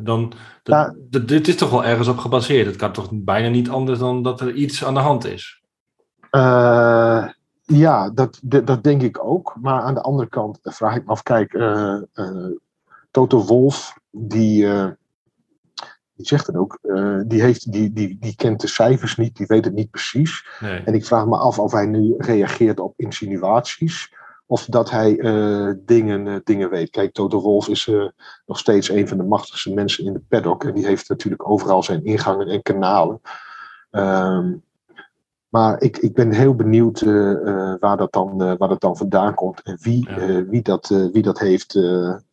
dan, 0.00 0.32
ja. 0.62 0.94
dit 1.08 1.48
is 1.48 1.56
toch 1.56 1.70
wel 1.70 1.84
ergens 1.84 2.08
op 2.08 2.18
gebaseerd. 2.18 2.66
Het 2.66 2.76
kan 2.76 2.92
toch 2.92 3.08
bijna 3.12 3.48
niet 3.48 3.70
anders 3.70 3.98
dan 3.98 4.22
dat 4.22 4.40
er 4.40 4.52
iets 4.52 4.84
aan 4.84 4.94
de 4.94 5.00
hand 5.00 5.24
is? 5.24 5.60
ja, 7.64 8.10
dat, 8.10 8.40
dat 8.42 8.82
denk 8.84 9.02
ik 9.02 9.24
ook. 9.24 9.56
Maar 9.60 9.80
aan 9.80 9.94
de 9.94 10.02
andere 10.02 10.28
kant 10.28 10.58
vraag 10.62 10.96
ik 10.96 11.04
me 11.04 11.10
af, 11.10 11.22
kijk, 11.22 11.52
Toto 13.10 13.44
Wolf, 13.44 13.98
die 14.10 14.66
die 16.22 16.26
zegt 16.26 16.46
het 16.46 16.56
ook, 16.56 16.78
die, 17.26 17.42
heeft, 17.42 17.72
die, 17.72 17.92
die, 17.92 18.16
die 18.20 18.36
kent 18.36 18.60
de 18.60 18.66
cijfers 18.66 19.16
niet, 19.16 19.36
die 19.36 19.46
weet 19.46 19.64
het 19.64 19.74
niet 19.74 19.90
precies. 19.90 20.46
Nee. 20.60 20.82
En 20.84 20.94
ik 20.94 21.06
vraag 21.06 21.26
me 21.26 21.36
af 21.36 21.58
of 21.58 21.72
hij 21.72 21.86
nu 21.86 22.14
reageert 22.18 22.80
op 22.80 22.94
insinuaties. 22.96 24.14
Of 24.46 24.64
dat 24.64 24.90
hij 24.90 25.18
uh, 25.18 25.72
dingen, 25.76 26.26
uh, 26.26 26.36
dingen 26.44 26.70
weet. 26.70 26.90
Kijk, 26.90 27.12
Toto 27.12 27.40
Wolf 27.40 27.68
is 27.68 27.90
nog 28.46 28.58
steeds 28.58 28.88
een 28.88 29.08
van 29.08 29.16
de 29.16 29.24
machtigste 29.24 29.74
mensen 29.74 30.04
in 30.04 30.12
de 30.12 30.22
paddock. 30.28 30.64
En 30.64 30.74
die 30.74 30.86
heeft 30.86 31.08
natuurlijk 31.08 31.48
overal 31.48 31.82
zijn 31.82 32.04
ingangen 32.04 32.46
en 32.48 32.62
kanalen. 32.62 33.20
Um, 33.90 34.62
maar 35.48 35.80
ik, 35.80 35.98
ik 35.98 36.14
ben 36.14 36.32
heel 36.32 36.54
benieuwd 36.54 37.00
waar, 37.80 37.96
dat 37.96 38.12
dan, 38.12 38.56
waar 38.56 38.68
dat 38.68 38.80
dan 38.80 38.96
vandaan 38.96 39.34
komt. 39.34 39.62
En 39.62 39.78
wie, 39.80 40.10
ja. 40.10 40.44
wie, 40.44 40.62
dat, 40.62 40.88
wie, 40.88 41.22
dat, 41.22 41.38
heeft, 41.38 41.72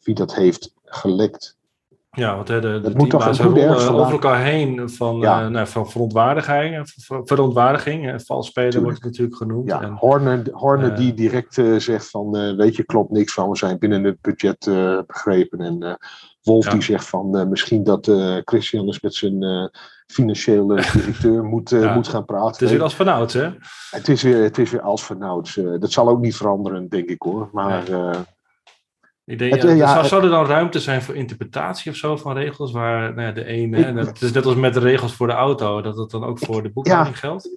wie 0.03 0.15
dat 0.15 0.35
heeft 0.35 0.73
gelekt. 0.83 1.57
Ja, 2.11 2.35
want 2.35 2.47
hè, 2.47 2.61
de, 2.61 2.79
de 2.79 2.93
teambaas 2.93 3.39
rollen 3.39 3.93
over 3.93 4.11
elkaar 4.11 4.43
heen 4.43 4.89
van, 4.89 5.19
ja. 5.19 5.43
uh, 5.43 5.47
nou, 5.47 5.67
van 5.67 5.89
verontwaardiging. 5.89 6.93
Verontwaardiging, 7.23 8.21
vals 8.25 8.47
spelen 8.47 8.81
wordt 8.81 8.95
het 8.95 9.05
natuurlijk 9.05 9.37
genoemd. 9.37 9.69
Ja, 9.69 9.81
en, 9.81 9.93
Horner, 9.93 10.43
Horner 10.51 10.91
uh, 10.91 10.97
die 10.97 11.13
direct 11.13 11.57
uh, 11.57 11.79
zegt 11.79 12.09
van, 12.09 12.55
weet 12.55 12.75
je, 12.75 12.83
klopt 12.83 13.11
niks 13.11 13.33
van, 13.33 13.49
we 13.49 13.57
zijn 13.57 13.77
binnen 13.77 14.03
het 14.03 14.21
budget 14.21 14.69
begrepen. 15.07 15.59
En 15.59 15.99
Wolf 16.41 16.65
ja. 16.65 16.71
die 16.71 16.81
zegt 16.81 17.07
van, 17.07 17.49
misschien 17.49 17.83
dat 17.83 18.11
Christian 18.43 18.85
eens 18.85 18.99
met 18.99 19.13
zijn 19.13 19.71
financiële 20.07 20.75
directeur 20.93 21.43
moet, 21.43 21.69
ja. 21.69 21.93
moet 21.93 22.07
gaan 22.07 22.25
praten. 22.25 22.51
Het 22.51 22.61
is 22.61 22.71
weer 22.71 22.83
als 22.83 22.95
vanouds, 22.95 23.33
hè? 23.33 23.49
Het 23.89 24.07
is 24.07 24.23
weer, 24.23 24.43
het 24.43 24.57
is 24.57 24.71
weer 24.71 24.81
als 24.81 25.03
vanouds. 25.03 25.59
dat 25.79 25.91
zal 25.91 26.09
ook 26.09 26.19
niet 26.19 26.35
veranderen, 26.35 26.89
denk 26.89 27.09
ik 27.09 27.21
hoor. 27.21 27.49
Maar... 27.51 27.83
Ik 29.29 29.39
denk, 29.39 29.53
het, 29.53 29.77
ja, 29.77 29.93
zou, 29.93 30.05
zou, 30.05 30.23
er 30.23 30.29
dan 30.29 30.45
ruimte 30.45 30.79
zijn 30.79 31.01
voor 31.01 31.15
interpretatie 31.15 31.91
of 31.91 31.97
zo 31.97 32.17
van 32.17 32.33
regels? 32.33 32.71
Waar 32.71 33.13
nou 33.13 33.27
ja, 33.27 33.31
de 33.31 33.45
ene, 33.45 33.77
ik, 33.77 33.95
het 33.95 34.21
is 34.21 34.31
net 34.31 34.45
als 34.45 34.55
met 34.55 34.73
de 34.73 34.79
regels 34.79 35.13
voor 35.13 35.27
de 35.27 35.33
auto, 35.33 35.81
dat 35.81 35.97
het 35.97 36.09
dan 36.09 36.23
ook 36.23 36.39
voor 36.39 36.63
de 36.63 36.69
boekhouding 36.69 37.19
geldt? 37.19 37.49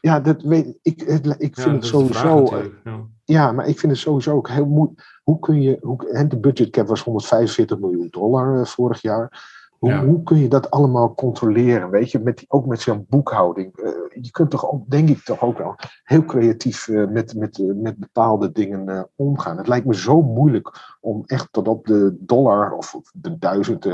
Ja, 0.00 0.20
dat 0.20 0.42
weet 0.42 0.78
ik. 0.82 1.02
Het, 1.06 1.34
ik 1.38 1.54
vind 1.54 1.74
het 1.74 1.86
sowieso. 1.86 2.62
Ja. 2.84 3.00
ja. 3.24 3.52
maar 3.52 3.66
ik 3.66 3.78
vind 3.78 3.92
het 3.92 4.00
sowieso 4.00 4.34
ook 4.34 4.48
heel 4.48 4.66
moeilijk. 4.66 5.20
Hoe 5.22 5.38
kun 5.38 5.62
je. 5.62 5.78
Hoe, 5.80 6.10
en 6.10 6.28
de 6.28 6.38
budgetcap 6.38 6.86
was 6.86 7.02
145 7.02 7.78
miljoen 7.78 8.08
dollar 8.10 8.58
uh, 8.58 8.64
vorig 8.64 9.02
jaar. 9.02 9.52
Hoe, 9.84 9.92
ja. 9.92 10.04
hoe, 10.04 10.22
kun 10.22 10.38
je 10.38 10.48
dat 10.48 10.70
allemaal 10.70 11.14
controleren? 11.14 11.90
Weet 11.90 12.10
je, 12.10 12.18
met 12.18 12.44
ook 12.48 12.66
met 12.66 12.80
zo'n 12.80 13.06
boekhouding. 13.08 13.78
Uh, 13.78 13.88
je 14.22 14.30
kunt 14.30 14.50
toch 14.50 14.70
ook, 14.70 14.90
denk 14.90 15.08
ik 15.08 15.22
toch 15.22 15.42
ook 15.42 15.58
wel, 15.58 15.76
heel 16.04 16.24
creatief 16.24 16.88
uh, 16.88 17.08
met, 17.08 17.34
met, 17.34 17.58
uh, 17.58 17.74
met 17.74 17.98
bepaalde 17.98 18.52
dingen 18.52 19.08
omgaan. 19.14 19.56
Het 19.56 19.68
lijkt 19.68 19.86
me 19.86 19.94
zo 19.94 20.22
moeilijk 20.22 20.96
om 21.00 21.22
echt 21.26 21.48
tot 21.50 21.68
op 21.68 21.86
de 21.86 22.16
dollar 22.20 22.72
of 22.72 23.00
de 23.12 23.38
duizend 23.38 23.86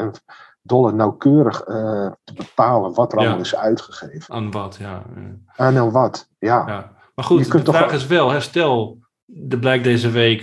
dollar 0.62 0.94
nauwkeurig 0.94 1.60
te 2.24 2.32
bepalen 2.34 2.94
wat 2.94 3.12
er 3.12 3.18
ja. 3.18 3.24
allemaal 3.24 3.44
is 3.44 3.56
uitgegeven. 3.56 4.34
Aan 4.34 4.50
wat, 4.50 4.76
ja. 4.76 5.02
Aan 5.56 5.76
en 5.76 5.92
wat, 5.92 6.28
ja. 6.38 6.64
ja. 6.66 6.92
Maar 7.14 7.24
goed, 7.24 7.46
je 7.46 7.62
de 7.62 7.72
vraag 7.72 7.82
toch... 7.82 7.92
is 7.92 8.06
wel, 8.06 8.30
hè, 8.30 8.40
stel 8.40 8.98
er 9.48 9.58
blijkt 9.58 9.84
deze 9.84 10.10
week 10.10 10.42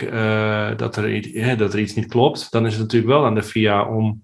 dat, 0.77 0.95
er, 0.95 1.29
hè, 1.33 1.55
dat 1.55 1.73
er 1.73 1.79
iets 1.79 1.95
niet 1.95 2.07
klopt, 2.07 2.51
dan 2.51 2.65
is 2.65 2.73
het 2.73 2.81
natuurlijk 2.81 3.11
wel 3.11 3.25
aan 3.25 3.35
de 3.35 3.43
FIA 3.43 3.89
om 3.89 4.21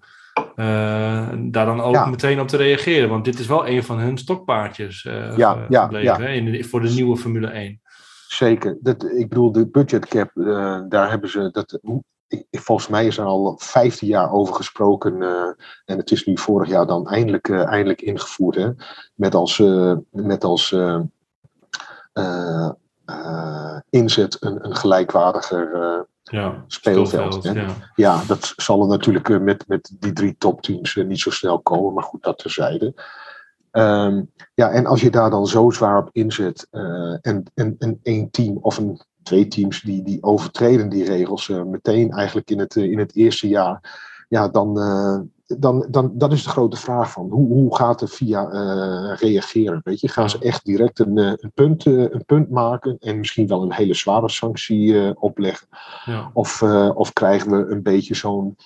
daar 0.55 1.65
dan 1.65 1.81
ook 1.81 1.93
ja. 1.93 2.05
meteen 2.05 2.39
op 2.39 2.47
te 2.47 2.57
reageren. 2.57 3.09
Want 3.09 3.25
dit 3.25 3.39
is 3.39 3.47
wel 3.47 3.67
een 3.67 3.83
van 3.83 3.99
hun 3.99 4.17
stokpaardjes 4.17 5.01
ja, 5.01 5.65
ja, 5.69 5.89
ja. 5.91 6.19
Hè, 6.19 6.29
in 6.29 6.65
voor 6.65 6.81
de 6.81 6.89
nieuwe 6.89 7.17
Formule 7.17 7.47
1. 7.47 7.81
Zeker. 8.27 8.77
Dat, 8.81 9.03
ik 9.03 9.29
bedoel, 9.29 9.51
de 9.51 9.67
budgetcap, 9.67 10.31
uh, 10.33 10.79
daar 10.89 11.09
hebben 11.09 11.29
ze. 11.29 11.49
Dat, 11.51 11.79
volgens 12.51 12.87
mij 12.87 13.05
is 13.05 13.17
er 13.17 13.25
al 13.25 13.55
15 13.57 14.07
jaar 14.07 14.31
over 14.31 14.55
gesproken. 14.55 15.21
en 15.85 15.97
het 15.97 16.11
is 16.11 16.25
nu 16.25 16.37
vorig 16.37 16.69
jaar 16.69 16.87
dan 16.87 17.07
eindelijk, 17.07 17.49
eindelijk 17.49 18.01
ingevoerd. 18.01 18.55
Hè, 18.55 18.69
met 19.15 19.35
als, 19.35 19.63
met 20.09 20.43
als 20.43 20.75
inzet 23.89 24.37
een, 24.39 24.65
een 24.65 24.75
gelijkwaardiger 24.75 26.07
ja, 26.23 26.63
speelveld. 26.67 27.33
speelveld 27.33 27.43
ja. 27.55 27.91
ja. 27.95 28.23
dat 28.27 28.53
zal 28.55 28.81
er 28.81 28.87
natuurlijk 28.87 29.29
uh, 29.29 29.39
met, 29.39 29.67
met 29.67 29.91
die 29.99 30.13
drie 30.13 30.35
topteams 30.37 30.95
uh, 30.95 31.05
niet 31.05 31.19
zo 31.19 31.29
snel 31.29 31.59
komen, 31.59 31.93
maar 31.93 32.03
goed, 32.03 32.23
dat 32.23 32.37
terzijde. 32.37 32.93
Um, 33.71 34.31
ja, 34.53 34.69
en 34.69 34.85
als 34.85 35.01
je 35.01 35.11
daar 35.11 35.29
dan 35.29 35.47
zo 35.47 35.69
zwaar 35.69 35.97
op 35.97 36.09
inzet 36.11 36.67
uh, 36.71 37.17
en, 37.21 37.43
en, 37.53 37.75
en 37.79 37.99
één 38.03 38.29
team 38.31 38.57
of 38.61 38.77
een, 38.77 39.01
twee 39.23 39.47
teams 39.47 39.81
die, 39.81 40.03
die 40.03 40.23
overtreden 40.23 40.89
die 40.89 41.05
regels 41.05 41.47
meteen 41.47 42.11
eigenlijk 42.11 42.49
in 42.49 42.59
het, 42.59 42.75
in 42.75 42.99
het 42.99 43.15
eerste 43.15 43.47
jaar, 43.47 44.01
ja, 44.29 44.47
dan, 44.47 44.77
dan, 45.45 45.85
dan 45.89 46.11
dat 46.13 46.31
is 46.31 46.43
de 46.43 46.49
grote 46.49 46.77
vraag 46.77 47.11
van 47.11 47.29
hoe, 47.29 47.47
hoe 47.47 47.75
gaat 47.75 47.99
de 47.99 48.07
FIA 48.07 48.51
uh, 48.51 49.17
reageren? 49.17 49.81
Weet 49.83 49.99
je? 49.99 50.07
Gaan 50.07 50.29
ze 50.29 50.39
echt 50.39 50.65
direct 50.65 50.99
een, 50.99 51.17
eh, 51.17 51.33
een, 51.35 51.51
punt, 51.53 51.85
uh, 51.85 52.01
een 52.09 52.25
punt 52.25 52.49
maken 52.49 52.97
en 52.99 53.17
misschien 53.17 53.47
wel 53.47 53.61
een 53.61 53.73
hele 53.73 53.93
zware 53.93 54.29
sanctie 54.29 55.15
opleggen? 55.19 55.67
Ja. 56.05 56.29
Of, 56.33 56.61
of 56.93 57.13
krijgen 57.13 57.51
we 57.51 57.71
een 57.71 57.83
beetje 57.83 58.15
zo'n 58.15 58.57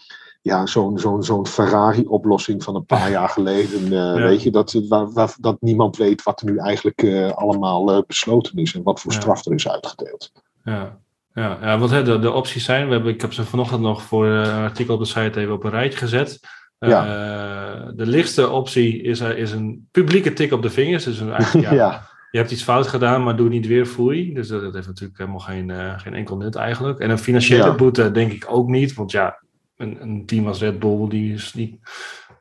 ja, 0.42 0.66
zo'n 0.66 1.00
zo'n 1.00 1.24
zo'n 1.24 1.48
Ferrari-oplossing 1.48 2.64
van 2.64 2.76
een 2.76 2.86
paar 2.86 3.12
jaar 3.12 3.30
geleden. 3.30 3.90
Ja. 3.90 4.14
Weet 4.14 4.44
je, 4.44 4.52
dat, 4.52 4.82
waar, 4.90 5.12
waar, 5.12 5.36
dat 5.40 5.58
niemand 5.62 5.98
weet 5.98 6.24
wat 6.24 6.42
er 6.42 6.46
nu 6.46 6.58
eigenlijk 6.58 7.32
allemaal 7.36 8.04
besloten 8.08 8.58
is 8.58 8.76
en 8.76 8.84
wat 8.84 9.00
voor 9.00 9.14
straf 9.14 9.46
er 9.46 9.54
is 9.54 9.70
uitgedeeld. 9.70 10.32
Ja. 10.64 10.98
Ja, 11.34 11.58
ja 11.62 11.78
wat 11.78 11.90
de, 11.90 12.20
de 12.20 12.32
opties 12.32 12.66
zijn, 12.66 12.88
we 12.88 12.94
hebben, 12.94 13.14
ik 13.14 13.22
heb 13.22 13.34
ze 13.34 13.44
vanochtend 13.44 13.82
nog 13.82 14.02
voor 14.02 14.26
een 14.26 14.64
artikel 14.64 14.94
op 14.94 15.00
de 15.00 15.06
site 15.06 15.40
even 15.40 15.54
op 15.54 15.64
een 15.64 15.70
rijtje 15.70 15.98
gezet. 15.98 16.40
Ja. 16.80 17.06
Uh, 17.06 17.92
de 17.96 18.06
lichtste 18.06 18.50
optie 18.50 19.02
is, 19.02 19.22
uh, 19.22 19.38
is 19.38 19.52
een 19.52 19.88
publieke 19.92 20.34
tik 20.34 20.52
op 20.52 20.62
de 20.62 20.70
vingers. 20.70 21.04
Dus 21.04 21.20
een, 21.20 21.32
eigenlijk, 21.32 21.68
ja, 21.72 21.74
ja. 21.74 22.08
Je 22.32 22.38
hebt 22.38 22.52
iets 22.52 22.64
fout 22.64 22.88
gedaan, 22.88 23.24
maar 23.24 23.36
doe 23.36 23.50
niet 23.50 23.68
weer 23.68 23.86
foei. 23.86 24.34
Dus 24.34 24.48
dat, 24.48 24.62
dat 24.62 24.74
heeft 24.74 24.88
natuurlijk 24.88 25.18
helemaal 25.18 25.40
geen, 25.40 25.70
uh, 25.70 26.00
geen 26.00 26.14
enkel 26.14 26.38
nut 26.38 26.56
eigenlijk. 26.56 27.00
En 27.00 27.10
een 27.10 27.18
financiële 27.18 27.64
ja. 27.64 27.76
boete 27.76 28.12
denk 28.12 28.32
ik 28.32 28.46
ook 28.48 28.68
niet. 28.68 28.94
Want 28.94 29.12
ja, 29.12 29.40
een, 29.78 30.02
een, 30.02 30.26
team 30.26 30.48
als 30.48 30.60
Red 30.60 30.80
Bull, 30.80 31.10
die 31.10 31.34
is 31.34 31.54
niet, 31.54 31.76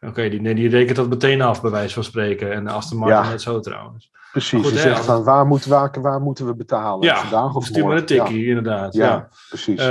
oké, 0.01 0.29
die, 0.29 0.41
nee, 0.41 0.55
die 0.55 0.69
rekent 0.69 0.97
dat 0.97 1.09
meteen 1.09 1.43
af, 1.43 1.63
bij 1.63 1.71
wijze 1.71 1.95
van 1.95 2.05
spreken. 2.05 2.53
En 2.53 2.69
Aston 2.69 2.99
Martin 2.99 3.31
net 3.31 3.43
zo 3.43 3.61
trouwens. 3.61 4.11
Precies, 4.37 4.63
Goed, 4.63 4.73
je 4.73 4.79
zegt 4.79 5.05
van 5.05 5.25
waar, 5.25 5.47
moet, 5.47 5.65
waar, 5.65 5.91
waar 6.01 6.21
moeten 6.21 6.47
we 6.47 6.55
betalen? 6.55 7.07
Ja, 7.07 7.17
Vandaag 7.17 7.55
of 7.55 7.65
stuur 7.65 7.87
maar 7.87 7.97
een 7.97 8.07
tikkie, 8.07 8.47
inderdaad. 8.47 8.95
Ja, 8.95 9.29
precies. 9.49 9.81
Eh, 9.81 9.87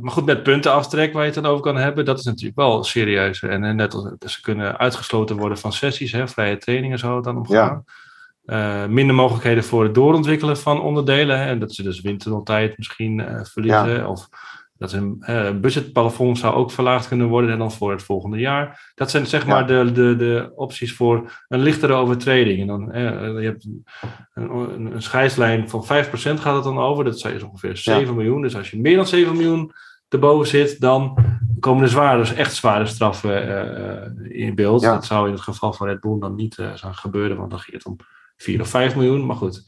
maar 0.00 0.10
goed, 0.10 0.24
met 0.24 0.42
puntenaftrek 0.42 1.12
waar 1.12 1.22
je 1.22 1.30
het 1.32 1.42
dan 1.42 1.50
over 1.52 1.62
kan 1.62 1.76
hebben, 1.76 2.04
dat 2.04 2.18
is 2.18 2.24
natuurlijk 2.24 2.56
wel 2.56 2.84
serieus. 2.84 3.42
En 3.42 3.64
eh, 3.64 3.74
net 3.74 3.94
als 3.94 4.32
ze 4.32 4.40
kunnen 4.40 4.78
uitgesloten 4.78 5.36
worden 5.36 5.58
van 5.58 5.72
sessies, 5.72 6.12
hè, 6.12 6.28
vrije 6.28 6.58
trainingen 6.58 6.98
zou 6.98 7.14
het 7.14 7.24
dan 7.24 7.36
om 7.36 7.44
Ja. 7.48 7.66
gaan. 7.66 7.84
Eh, 8.44 8.86
minder 8.86 9.14
mogelijkheden 9.14 9.64
voor 9.64 9.82
het 9.84 9.94
doorontwikkelen 9.94 10.56
van 10.56 10.80
onderdelen. 10.80 11.38
Hè, 11.38 11.46
en 11.46 11.58
dat 11.58 11.74
ze 11.74 11.82
dus 11.82 12.00
wintertijd 12.00 12.78
misschien 12.78 13.20
eh, 13.20 13.44
verliezen. 13.44 14.08
Of 14.08 14.28
dat 14.82 14.92
een 14.92 15.16
eh, 15.20 15.50
budgetplafond 15.60 16.38
zou 16.38 16.54
ook 16.54 16.70
verlaagd 16.70 17.08
kunnen 17.08 17.28
worden 17.28 17.50
en 17.50 17.58
dan 17.58 17.72
voor 17.72 17.90
het 17.90 18.02
volgende 18.02 18.38
jaar. 18.38 18.92
Dat 18.94 19.10
zijn 19.10 19.26
zeg 19.26 19.46
Ja. 19.46 19.48
maar 19.48 19.66
de, 19.66 19.92
de, 19.92 20.16
de 20.16 20.52
opties 20.54 20.94
voor 20.94 21.44
een 21.48 21.60
lichtere 21.60 21.92
overtreding. 21.92 22.60
En 22.60 22.66
dan, 22.66 22.92
eh, 22.92 23.02
je 23.40 23.46
hebt 23.46 23.68
een, 24.34 24.94
een, 24.94 25.02
scheidslijn 25.02 25.68
van 25.68 25.84
5% 25.84 25.86
gaat 26.40 26.54
het 26.54 26.64
dan 26.64 26.78
over. 26.78 27.04
Dat 27.04 27.14
is 27.14 27.42
ongeveer 27.42 27.76
7 27.76 28.14
miljoen. 28.14 28.42
Dus 28.42 28.56
als 28.56 28.70
je 28.70 28.80
meer 28.80 28.96
dan 28.96 29.06
7 29.06 29.36
miljoen 29.36 29.72
erboven 30.08 30.46
zit, 30.46 30.80
dan 30.80 31.18
komen 31.60 31.82
er 31.82 31.88
zware, 31.88 32.18
dus 32.18 32.34
echt 32.34 32.54
zware 32.54 32.86
straffen 32.86 33.66
eh, 33.66 34.46
in 34.46 34.54
beeld. 34.54 34.82
Ja. 34.82 34.92
Dat 34.92 35.04
zou 35.04 35.26
in 35.26 35.32
het 35.32 35.42
geval 35.42 35.72
van 35.72 35.86
Red 35.86 36.00
Bull 36.00 36.18
dan 36.18 36.34
niet 36.34 36.54
zou 36.74 36.94
gebeuren, 36.94 37.36
want 37.36 37.50
dan 37.50 37.60
ging 37.60 37.76
het 37.76 37.86
om 37.86 37.96
4 38.36 38.60
of 38.60 38.68
5 38.68 38.94
miljoen. 38.96 39.26
Maar 39.26 39.36
goed. 39.36 39.64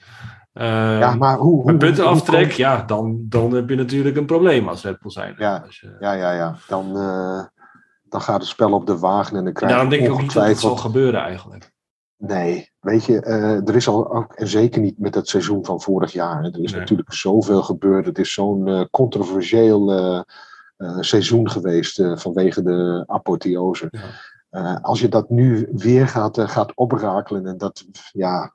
Eh, 0.54 0.98
ja, 0.98 1.14
maar 1.14 1.36
hoe... 1.36 1.62
hoe 1.62 1.62
hoe 1.62 2.22
komt- 2.22 2.54
ja, 2.56 2.82
dan, 2.82 3.24
dan 3.28 3.52
heb 3.54 3.68
je 3.68 3.76
natuurlijk 3.76 4.16
een 4.16 4.26
probleem 4.26 4.68
als 4.68 4.82
Red 4.82 4.98
Bull 5.00 5.10
zijn. 5.10 5.34
Ja, 5.38 5.62
Als 5.66 5.80
je- 5.80 5.96
Ja, 6.00 6.12
ja, 6.12 6.32
ja. 6.32 6.56
Dan, 6.68 6.96
eh, 6.98 7.44
dan 8.08 8.20
gaat 8.20 8.40
het 8.40 8.48
spel 8.50 8.72
op 8.72 8.86
de 8.86 8.98
wagen 8.98 9.36
en 9.36 9.44
dan 9.44 9.52
krijg 9.52 9.70
je 9.72 9.76
daarom 9.78 9.90
denk 9.96 10.06
ik 10.06 10.12
ook 10.12 10.20
niet 10.20 10.32
dat 10.32 10.46
het 10.46 10.58
zal 10.58 10.76
gebeuren 10.76 11.20
eigenlijk. 11.20 11.72
Nee, 12.16 12.70
weet 12.80 13.04
je, 13.04 13.20
eh, 13.20 13.68
er 13.68 13.74
is 13.76 13.88
al 13.88 14.12
ook, 14.12 14.32
en 14.34 14.48
zeker 14.48 14.80
niet 14.80 14.98
met 14.98 15.14
het 15.14 15.28
seizoen 15.28 15.64
van 15.64 15.80
vorig 15.80 16.12
jaar. 16.12 16.42
hè. 16.42 16.48
Er 16.52 16.62
is 16.62 16.70
Nee. 16.70 16.80
natuurlijk 16.80 17.12
zoveel 17.12 17.62
gebeurd. 17.62 18.06
Het 18.06 18.18
is 18.18 18.32
zo'n 18.32 18.68
eh, 18.68 18.84
controversieel 18.90 20.24
seizoen 21.00 21.50
geweest 21.50 22.02
vanwege 22.14 22.62
de 22.62 23.04
apotheose. 23.06 23.88
Ja. 24.50 24.74
Als 24.82 25.00
je 25.00 25.08
dat 25.08 25.30
nu 25.30 25.68
weer 25.72 26.08
gaat, 26.08 26.40
gaat 26.40 26.72
oprakelen 26.74 27.46
en 27.46 27.58
dat, 27.58 27.84
ja, 28.12 28.53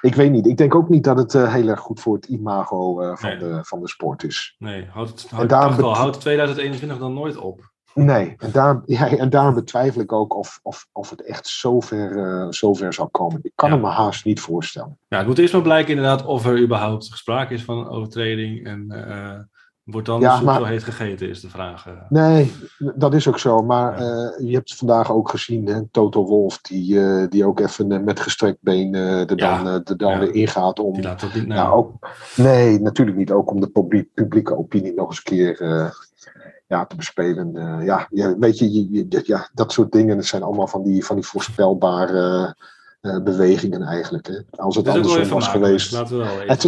ik 0.00 0.14
weet 0.14 0.30
niet. 0.30 0.46
Ik 0.46 0.56
denk 0.56 0.74
ook 0.74 0.88
niet 0.88 1.04
dat 1.04 1.18
het 1.18 1.34
eh, 1.34 1.52
heel 1.52 1.68
erg 1.68 1.80
goed 1.80 2.00
voor 2.00 2.14
het 2.14 2.24
imago 2.26 3.00
eh, 3.00 3.16
van, 3.16 3.28
Nee. 3.28 3.38
de, 3.38 3.58
van 3.62 3.80
de 3.80 3.88
sport 3.88 4.22
is. 4.24 4.54
Nee, 4.58 4.86
houdt 4.90 5.10
het, 5.10 5.26
En 5.30 5.36
houdt, 5.36 5.50
daarom 5.50 5.70
dacht 5.70 5.82
al, 5.82 5.88
bet- 5.90 5.98
houdt 5.98 6.20
2021 6.20 6.98
dan 6.98 7.14
nooit 7.14 7.36
op. 7.36 7.70
Nee, 7.94 8.34
en, 8.38 8.50
daar, 8.52 8.82
ja, 8.86 9.08
en 9.08 9.30
daarom 9.30 9.54
betwijfel 9.54 10.00
ik 10.00 10.12
ook 10.12 10.36
of, 10.36 10.58
of, 10.62 10.86
of 10.92 11.10
het 11.10 11.22
echt 11.24 11.46
zover, 11.46 12.18
eh 12.24 12.46
zover 12.50 12.92
zal 12.92 13.08
komen. 13.08 13.38
Ik 13.42 13.52
kan 13.54 13.68
Ja. 13.68 13.74
het 13.74 13.84
me 13.84 13.90
haast 13.90 14.24
niet 14.24 14.40
voorstellen. 14.40 14.98
Ja, 15.08 15.18
het 15.18 15.26
moet 15.26 15.38
eerst 15.38 15.52
maar 15.52 15.62
blijken 15.62 15.90
inderdaad 15.96 16.24
of 16.24 16.46
er 16.46 16.60
überhaupt 16.60 17.04
sprake 17.04 17.54
is 17.54 17.64
van 17.64 17.78
een 17.78 17.88
overtreding. 17.88 18.66
En 18.66 18.86
wordt 19.90 20.06
dan 20.06 20.20
Ja, 20.20 20.40
maar- 20.40 20.58
zo 20.60 20.64
heet 20.64 20.82
gegeten, 20.84 21.28
is 21.28 21.40
de 21.40 21.48
vraag. 21.48 21.86
eh. 21.86 21.92
Nee, 22.08 22.52
dat 22.94 23.14
is 23.14 23.28
ook 23.28 23.38
zo. 23.38 23.62
Maar 23.62 24.02
Ja. 24.02 24.06
eh, 24.30 24.46
je 24.48 24.54
hebt 24.54 24.74
vandaag 24.76 25.12
ook 25.12 25.28
gezien, 25.28 25.66
hè, 25.66 25.86
Toto 25.90 26.24
Wolf, 26.24 26.58
die, 26.60 27.00
eh, 27.00 27.28
die 27.28 27.44
ook 27.46 27.60
even 27.60 28.04
met 28.04 28.20
gestrekt 28.20 28.58
been 28.60 28.94
er 28.94 29.36
dan, 29.36 29.66
er 29.66 29.96
dan 29.96 30.18
weer 30.18 30.34
ingaat 30.34 30.78
om. 30.78 30.92
Die 30.94 31.02
laat 31.02 31.20
dat 31.20 31.34
niet 31.34 31.46
Ja, 31.46 31.54
nou. 31.54 31.74
ook, 31.76 32.08
nee, 32.36 32.80
natuurlijk 32.80 33.16
niet. 33.16 33.30
Ook 33.30 33.50
om 33.50 33.60
de 33.60 33.68
publiek, 33.68 34.14
publieke 34.14 34.56
opinie 34.56 34.94
nog 34.94 35.06
eens 35.08 35.16
een 35.18 35.22
keer 35.24 35.62
ja, 36.66 36.86
te 36.86 36.96
bespelen. 36.96 37.52
Ja, 37.84 38.06
ja, 38.10 38.38
weet 38.38 38.58
je, 38.58 38.72
je, 38.72 39.06
je- 39.08 39.22
ja, 39.24 39.48
dat 39.54 39.72
soort 39.72 39.92
dingen 39.92 40.16
dat 40.16 40.24
zijn 40.24 40.42
allemaal 40.42 40.66
van 40.66 40.82
die, 40.82 41.04
van 41.04 41.16
die 41.16 41.24
voorspelbare 41.26 42.56
eh, 43.00 43.22
bewegingen 43.22 43.82
eigenlijk. 43.82 44.26
Hè. 44.26 44.34
Als 44.62 44.76
het 44.76 44.86
Het 44.86 44.94
andersom 44.94 45.20
even 45.22 45.34
was 45.34 45.44
maken, 45.46 45.60
geweest. 45.64 45.92
Laten 45.92 46.18
we 46.18 46.24
wel 46.24 46.38
Het 46.46 46.62
weten. 46.62 46.64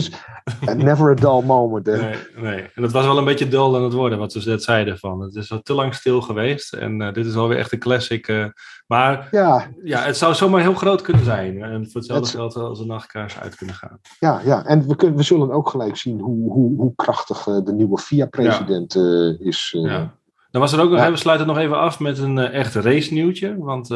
is 0.77 0.85
never 0.85 1.11
a 1.11 1.15
dull 1.15 1.43
moment. 1.47 1.87
Hè. 1.87 1.97
Nee, 1.97 2.15
nee. 2.37 2.61
En 2.75 2.83
dat 2.83 2.93
was 2.93 3.05
wel 3.05 3.19
een 3.19 3.25
beetje 3.25 3.49
dul 3.49 3.77
aan 3.77 3.83
het 3.83 3.93
worden, 3.93 4.19
wat 4.19 4.33
ze 4.33 4.49
net 4.49 4.63
zeiden. 4.63 4.99
Van. 4.99 5.21
Het 5.21 5.35
is 5.35 5.53
al 5.53 5.61
te 5.63 5.73
lang 5.75 5.95
stil 5.95 6.21
geweest. 6.21 6.73
En 6.73 7.01
eh, 7.03 7.13
dit 7.13 7.27
is 7.27 7.35
alweer 7.35 7.59
echt 7.59 7.73
een 7.73 7.79
classic. 7.79 8.29
eh. 8.29 8.45
maar 8.87 9.29
Ja, 9.31 9.67
ja, 9.85 10.01
het 10.03 10.17
zou 10.17 10.35
zomaar 10.35 10.61
heel 10.61 10.75
groot 10.75 11.03
kunnen 11.03 11.25
zijn. 11.25 11.63
En 11.63 11.85
voor 11.91 12.01
hetzelfde 12.01 12.27
Het- 12.27 12.35
geld 12.37 12.57
als 12.57 12.81
een 12.81 12.87
nachtkaars 12.87 13.39
uit 13.39 13.55
kunnen 13.55 13.75
gaan. 13.75 13.99
ja, 14.19 14.41
ja. 14.45 14.65
En 14.65 14.89
we, 14.89 14.97
kunnen, 14.97 15.17
we 15.17 15.23
zullen 15.23 15.51
ook 15.51 15.69
gelijk 15.69 15.97
zien 15.97 16.21
hoe, 16.21 16.53
hoe, 16.53 16.77
hoe 16.77 16.93
krachtig 16.97 17.43
de 17.45 17.73
nieuwe 17.73 17.99
FIA-president 17.99 18.95
is. 19.41 19.75
Ja. 19.79 20.15
Dan 20.51 20.61
was 20.61 20.73
er 20.73 20.81
ook 20.81 20.91
nog, 20.91 20.99
Ja. 20.99 21.11
we 21.11 21.17
sluiten 21.17 21.47
nog 21.47 21.59
even 21.59 21.79
af 21.79 22.01
met 22.01 22.19
een 22.19 22.39
echt 22.39 22.75
race 22.75 23.13
nieuwtje. 23.15 23.57
Want 23.59 23.89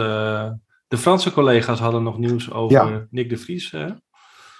de 0.89 0.97
Franse 0.97 1.33
collega's 1.33 1.79
hadden 1.81 2.03
nog 2.03 2.19
nieuws 2.19 2.53
over 2.53 2.73
Ja. 2.73 3.07
Nick 3.11 3.29
de 3.29 3.37
Vries. 3.37 3.71
Hè? 3.71 3.87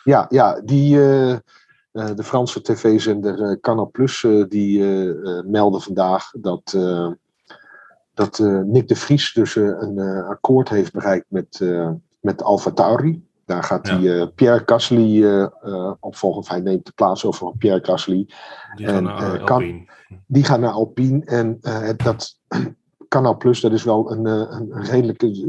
Ja, 0.05 0.27
ja 0.29 0.61
die, 0.61 1.01
eh, 1.01 1.33
eh, 1.33 1.39
de 2.15 2.23
Franse 2.25 2.63
tv-zender 2.63 3.43
eh, 3.43 3.61
Canal 3.61 3.91
Plus, 3.91 4.27
die 4.49 4.85
meldde 5.47 5.81
vandaag 5.81 6.31
dat, 6.41 6.77
dat 8.15 8.39
Nick 8.65 8.89
de 8.89 8.97
Vries 8.97 9.33
dus 9.33 9.57
een 9.57 9.99
akkoord 10.29 10.69
heeft 10.69 10.93
bereikt 10.93 11.27
met, 11.29 11.61
met 12.21 12.43
Alfa 12.43 12.71
Tauri. 12.71 13.27
Daar 13.47 13.63
gaat 13.63 13.87
Ja. 13.89 13.99
hij 14.01 14.27
Pierre 14.27 14.63
Gasly 14.67 15.25
eh, 15.25 15.93
opvolgen, 16.01 16.41
of 16.41 16.49
hij 16.49 16.61
neemt 16.61 16.87
de 16.87 16.93
plaats 16.95 17.25
over 17.25 17.39
van 17.39 17.57
Pierre 17.59 17.85
Gasly. 17.85 18.29
Die 18.75 18.87
En, 18.87 18.93
gaan 18.95 19.03
naar 19.03 19.35
eh, 19.35 19.45
kan- 19.45 19.63
Alpine. 19.63 19.85
Die 20.27 20.45
gaat 20.45 20.61
naar 20.61 20.71
Alpine 20.71 21.25
en 21.25 21.59
het- 21.61 21.99
dat 21.99 22.39
Canal 23.15 23.37
Plus, 23.37 23.61
dat 23.61 23.73
is 23.73 23.85
wel 23.85 24.13
een, 24.13 24.27
eh, 24.27 24.57
een 24.61 24.85
redelijke, 24.85 25.49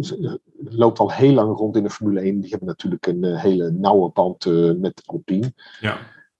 loopt 0.69 0.99
al 0.99 1.11
heel 1.11 1.33
lang 1.33 1.57
rond 1.57 1.75
in 1.75 1.83
de 1.83 1.89
Formule 1.89 2.21
1. 2.21 2.39
Die 2.39 2.49
hebben 2.49 2.67
natuurlijk 2.67 3.07
een 3.07 3.23
eh, 3.23 3.41
hele 3.41 3.71
nauwe 3.71 4.09
band 4.13 4.45
eh, 4.45 4.71
met 4.77 5.01
Alpine. 5.05 5.53
Ja. 5.79 5.97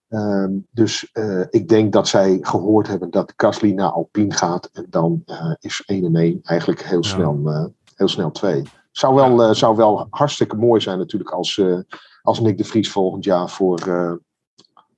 Ehm, 0.09 0.51
dus 0.71 1.09
eh, 1.11 1.41
ik 1.49 1.67
denk 1.67 1.93
dat 1.93 2.07
zij 2.07 2.37
gehoord 2.41 2.87
hebben 2.87 3.09
dat 3.11 3.33
Gasly 3.37 3.71
naar 3.71 3.89
Alpine 3.91 4.33
gaat. 4.33 4.69
En 4.73 4.85
dan 4.89 5.21
eh, 5.25 5.51
is 5.59 5.83
1 5.85 6.05
en 6.05 6.15
1 6.15 6.39
eigenlijk 6.43 6.81
heel 6.81 7.03
Ja. 7.03 7.09
snel, 7.09 7.39
eh, 7.45 7.65
heel 7.95 8.07
snel 8.07 8.31
2. 8.31 8.63
Zou 8.91 9.15
wel, 9.15 9.43
eh, 9.43 9.53
zou 9.53 9.75
wel 9.75 10.07
hartstikke 10.09 10.55
mooi 10.55 10.81
zijn 10.81 10.97
natuurlijk 10.97 11.31
als, 11.31 11.57
eh, 11.57 11.79
als 12.21 12.39
Nick 12.39 12.57
de 12.57 12.63
Vries 12.63 12.91
volgend 12.91 13.23
jaar 13.23 13.49
voor, 13.49 13.79
eh 13.79 14.11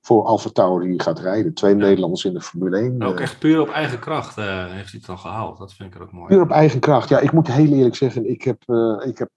voor 0.08 0.24
Alfa 0.24 0.50
Tauri 0.50 1.00
gaat 1.00 1.18
rijden. 1.18 1.54
Twee 1.54 1.74
Nederlanders 1.74 2.24
in 2.24 2.32
de 2.34 2.40
Formule 2.40 2.78
1. 2.78 3.02
Ook 3.02 3.16
eh, 3.16 3.22
echt 3.22 3.38
puur 3.38 3.60
op 3.60 3.68
eigen 3.68 3.98
kracht 3.98 4.38
eh, 4.38 4.44
heeft 4.66 4.90
hij 4.90 4.98
het 4.98 5.06
dan 5.06 5.18
gehaald. 5.18 5.58
Dat 5.58 5.72
vind 5.74 5.88
ik 5.88 5.94
er 5.94 6.02
ook 6.02 6.12
mooi. 6.12 6.26
Puur 6.26 6.40
op 6.40 6.50
eigen 6.50 6.80
kracht. 6.80 7.08
Ja, 7.08 7.18
ik 7.18 7.32
moet 7.32 7.52
heel 7.52 7.72
eerlijk 7.72 7.96
zeggen, 7.96 8.30
ik 8.30 8.42
heb, 8.42 8.62
eh, 8.66 8.96
ik 9.04 9.18
heb 9.18 9.30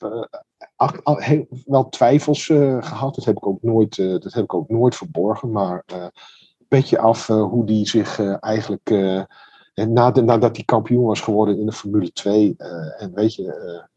al- 0.76 1.18
heel, 1.18 1.48
wel 1.66 1.90
twijfels 1.90 2.50
eh, 2.50 2.78
gehad. 2.80 3.16
Dat 3.16 3.26
heb, 3.26 3.36
ik 3.38 3.48
ook 3.48 3.62
nooit, 3.62 3.96
dat 3.96 4.34
heb 4.34 4.44
ik 4.44 4.54
ook 4.54 4.70
nooit 4.70 4.96
verborgen. 4.96 5.52
Maar 5.52 5.84
eh 5.86 6.06
beetje 6.68 7.00
af 7.00 7.28
hoe 7.28 7.66
die 7.66 7.88
zich 7.88 8.20
eigenlijk. 8.40 8.90
en 9.74 9.94
nadat 9.94 10.56
hij 10.56 10.66
kampioen 10.66 11.06
was 11.06 11.22
geworden 11.22 11.60
in 11.60 11.66
de 11.66 11.72
Formule 11.72 12.12
2. 12.12 12.54
eh, 12.58 13.02
en 13.04 13.14
weet 13.14 13.36
je. 13.36 13.90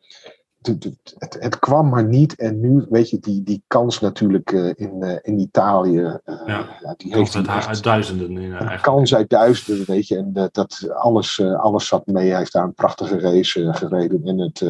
Het, 0.69 1.37
het 1.41 1.59
kwam 1.59 1.89
maar 1.89 2.05
niet. 2.05 2.35
En 2.35 2.61
nu, 2.61 2.87
weet 2.89 3.11
je, 3.11 3.19
die, 3.19 3.43
die 3.43 3.63
kans 3.67 4.01
natuurlijk 4.01 4.53
eh, 4.53 4.71
in, 4.75 5.03
eh, 5.03 5.19
in 5.23 5.39
Italië. 5.39 6.03
eh, 6.25 6.37
Ja. 6.47 6.67
ja, 6.83 6.95
die 6.97 7.15
heeft 7.15 7.37
uit, 7.37 7.47
echt 7.47 7.67
uit 7.69 7.83
duizenden. 7.83 8.31
In, 8.39 8.53
een 8.53 8.81
kans 8.81 9.15
uit 9.15 9.31
duizenden, 9.31 9.87
weet 9.87 10.09
je. 10.09 10.17
En 10.17 10.31
eh, 10.35 10.45
dat 10.53 10.89
alles, 10.95 11.41
alles 11.57 11.87
zat 11.87 12.07
mee. 12.07 12.29
Hij 12.29 12.39
heeft 12.39 12.53
daar 12.53 12.65
een 12.65 12.75
prachtige 12.75 13.19
race 13.21 13.73
gereden. 13.73 14.25
En 14.25 14.39
het, 14.39 14.61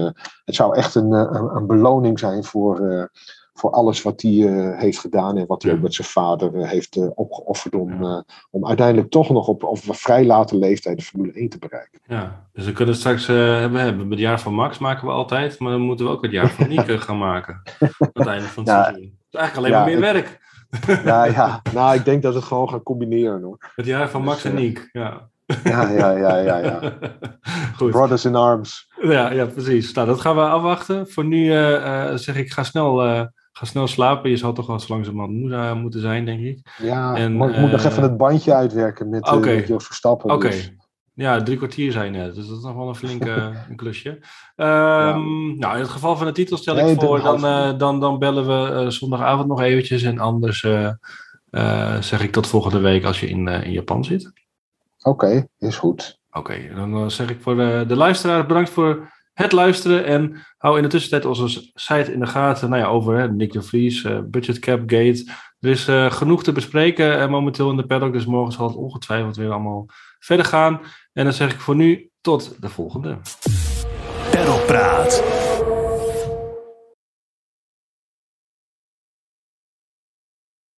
het 0.44 0.54
zou 0.54 0.76
echt 0.76 0.94
een, 0.94 1.12
een, 1.12 1.56
een 1.56 1.66
beloning 1.66 2.18
zijn 2.18 2.44
voor, 2.44 3.10
voor 3.54 3.70
alles 3.70 4.02
wat 4.02 4.22
hij 4.22 4.46
eh, 4.46 4.78
heeft 4.80 4.98
gedaan. 4.98 5.36
En 5.36 5.46
wat 5.46 5.62
hij 5.62 5.70
Ja. 5.70 5.76
ook 5.76 5.82
met 5.82 5.94
zijn 5.94 6.08
vader 6.08 6.54
eh, 6.54 6.68
heeft 6.68 6.96
eh, 6.96 7.06
opgeofferd 7.14 7.74
om, 7.74 8.24
om 8.50 8.66
uiteindelijk 8.66 9.10
toch 9.10 9.30
nog 9.30 9.48
op, 9.48 9.62
op 9.62 9.78
een 9.88 9.94
vrij 9.94 10.24
late 10.24 10.56
leeftijd 10.56 10.96
de 10.98 11.02
Formule 11.04 11.32
1 11.32 11.48
te 11.48 11.58
bereiken. 11.58 12.00
Ja, 12.06 12.46
dus 12.52 12.64
we 12.64 12.72
kunnen 12.72 12.94
straks 12.94 13.26
hebben, 13.26 13.80
hebben. 13.80 14.10
Het 14.10 14.18
jaar 14.18 14.40
van 14.40 14.54
Max 14.54 14.78
maken 14.78 15.06
we 15.06 15.12
altijd, 15.12 15.58
maar 15.58 15.70
dan 15.72 15.80
moeten 15.80 16.06
we 16.06 16.12
ook 16.12 16.22
het 16.22 16.32
jaar 16.32 16.50
van 16.50 16.68
Nieke 16.74 16.98
gaan 16.98 17.18
maken. 17.18 17.62
Aan 17.80 17.88
het 18.12 18.26
einde 18.26 18.46
van 18.48 18.62
het 18.62 18.72
Ja. 18.72 18.82
seizoen. 18.82 19.02
Is 19.30 19.38
eigenlijk 19.38 19.56
alleen 19.56 19.70
Ja, 19.70 19.78
maar 20.00 20.00
meer 20.12 20.16
ik- 20.16 20.24
werk. 20.24 20.42
Ja, 21.04 21.24
ja. 21.24 21.62
nou, 21.72 21.94
ik 21.96 22.04
denk 22.04 22.22
dat 22.22 22.32
we 22.32 22.38
het 22.38 22.48
gewoon 22.48 22.68
gaan 22.68 22.82
combineren 22.82 23.42
hoor. 23.42 23.72
Het 23.76 23.86
jaar 23.86 24.08
van 24.08 24.22
Max 24.22 24.42
Dus, 24.42 24.52
en 24.52 24.58
Niek. 24.58 24.88
Ja. 24.92 25.28
Ja, 25.64 25.88
ja, 25.90 26.10
ja, 26.10 26.36
ja. 26.36 26.56
ja. 26.58 26.80
Goed. 27.76 27.90
Brothers 27.90 28.24
in 28.24 28.34
arms. 28.34 28.92
Ja, 29.02 29.30
ja, 29.32 29.44
precies. 29.46 29.92
Nou, 29.92 30.06
dat 30.06 30.20
gaan 30.20 30.34
we 30.34 30.40
afwachten. 30.42 31.08
Voor 31.10 31.24
nu 31.24 31.46
zeg 32.18 32.36
ik, 32.36 32.52
ga 32.52 32.62
snel, 32.62 33.02
ga 33.56 33.64
snel 33.66 33.86
slapen. 33.86 34.30
Je 34.30 34.36
zal 34.36 34.52
toch 34.52 34.66
wel 34.66 34.80
zo 34.80 34.92
langzamerhand 34.94 35.32
moe 35.38 35.54
eh, 35.54 35.74
moeten 35.74 36.00
zijn, 36.00 36.24
denk 36.24 36.40
ik. 36.40 36.58
Ja, 36.82 37.14
En, 37.14 37.36
maar 37.36 37.50
ik 37.50 37.56
moet 37.58 37.70
nog 37.70 37.80
eh, 37.84 37.90
even 37.90 38.02
het 38.02 38.16
bandje 38.16 38.54
uitwerken 38.54 39.08
met, 39.08 39.26
eh, 39.26 39.32
oké. 39.32 39.54
met 39.54 39.66
Jos 39.66 39.86
Verstappen. 39.86 40.30
Oké. 40.30 40.48
dus- 40.48 40.72
Ja, 41.16 41.42
drie 41.42 41.56
kwartier 41.56 41.92
zijn 41.92 42.12
net, 42.12 42.34
dus 42.34 42.46
dat 42.48 42.56
is 42.56 42.62
nog 42.64 42.74
wel 42.74 42.88
een 42.88 42.94
flinke 42.94 43.30
een 43.68 43.76
klusje. 43.76 44.18
Ehm, 44.56 45.56
Nou, 45.58 45.74
in 45.74 45.80
het 45.80 45.88
geval 45.88 46.16
van 46.16 46.26
de 46.26 46.32
titel 46.32 46.56
stel 46.56 46.88
ik 46.88 47.00
voor, 47.00 47.20
dan, 47.22 47.44
eh, 47.44 47.78
dan, 47.78 48.00
dan 48.00 48.18
bellen 48.18 48.46
we 48.46 48.72
eh, 48.74 48.88
zondagavond 48.88 49.48
nog 49.48 49.60
eventjes. 49.60 50.02
En 50.02 50.18
anders 50.18 50.62
eh, 50.64 50.90
eh, 51.50 52.00
zeg 52.00 52.22
ik 52.22 52.32
tot 52.32 52.46
volgende 52.46 52.78
week 52.80 53.04
als 53.04 53.20
je 53.20 53.26
in, 53.28 53.48
eh, 53.48 53.64
in 53.64 53.72
Japan 53.72 54.04
zit. 54.04 54.32
Oké, 55.02 55.46
is 55.58 55.76
goed. 55.76 56.18
Oké, 56.32 56.74
dan 56.74 56.94
eh, 56.94 57.06
zeg 57.08 57.30
ik 57.30 57.40
voor 57.40 57.56
de, 57.56 57.84
de 57.88 57.96
luisteraar 57.96 58.46
bedankt 58.46 58.70
voor 58.70 59.12
het 59.34 59.52
luisteren. 59.52 60.04
En 60.04 60.46
hou 60.58 60.76
in 60.76 60.82
de 60.82 60.88
tussentijd 60.88 61.24
onze 61.24 61.70
site 61.74 62.12
in 62.12 62.20
de 62.20 62.26
gaten. 62.26 62.70
Nou 62.70 62.82
ja, 62.82 62.88
over 62.88 63.16
hè, 63.16 63.32
Nick 63.32 63.52
de 63.52 63.62
Vries, 63.62 64.02
uh, 64.02 64.18
Budget 64.24 64.58
Cap 64.58 64.78
Gate. 64.78 65.32
Er 65.60 65.70
is 65.70 65.88
uh, 65.88 66.10
genoeg 66.10 66.42
te 66.42 66.52
bespreken 66.52 67.18
uh, 67.18 67.28
momenteel 67.28 67.70
in 67.70 67.76
de 67.76 67.86
paddock. 67.86 68.12
Dus 68.12 68.26
morgen 68.26 68.52
zal 68.52 68.66
het 68.66 68.76
ongetwijfeld 68.76 69.36
weer 69.36 69.50
allemaal 69.50 69.86
verder 70.18 70.46
gaan. 70.46 70.80
En 71.12 71.24
dan 71.24 71.32
zeg 71.32 71.52
ik 71.52 71.60
voor 71.60 71.76
nu 71.76 72.10
tot 72.20 72.56
de 72.60 72.68
volgende. 72.68 73.18
Paddockpraat. 74.30 75.43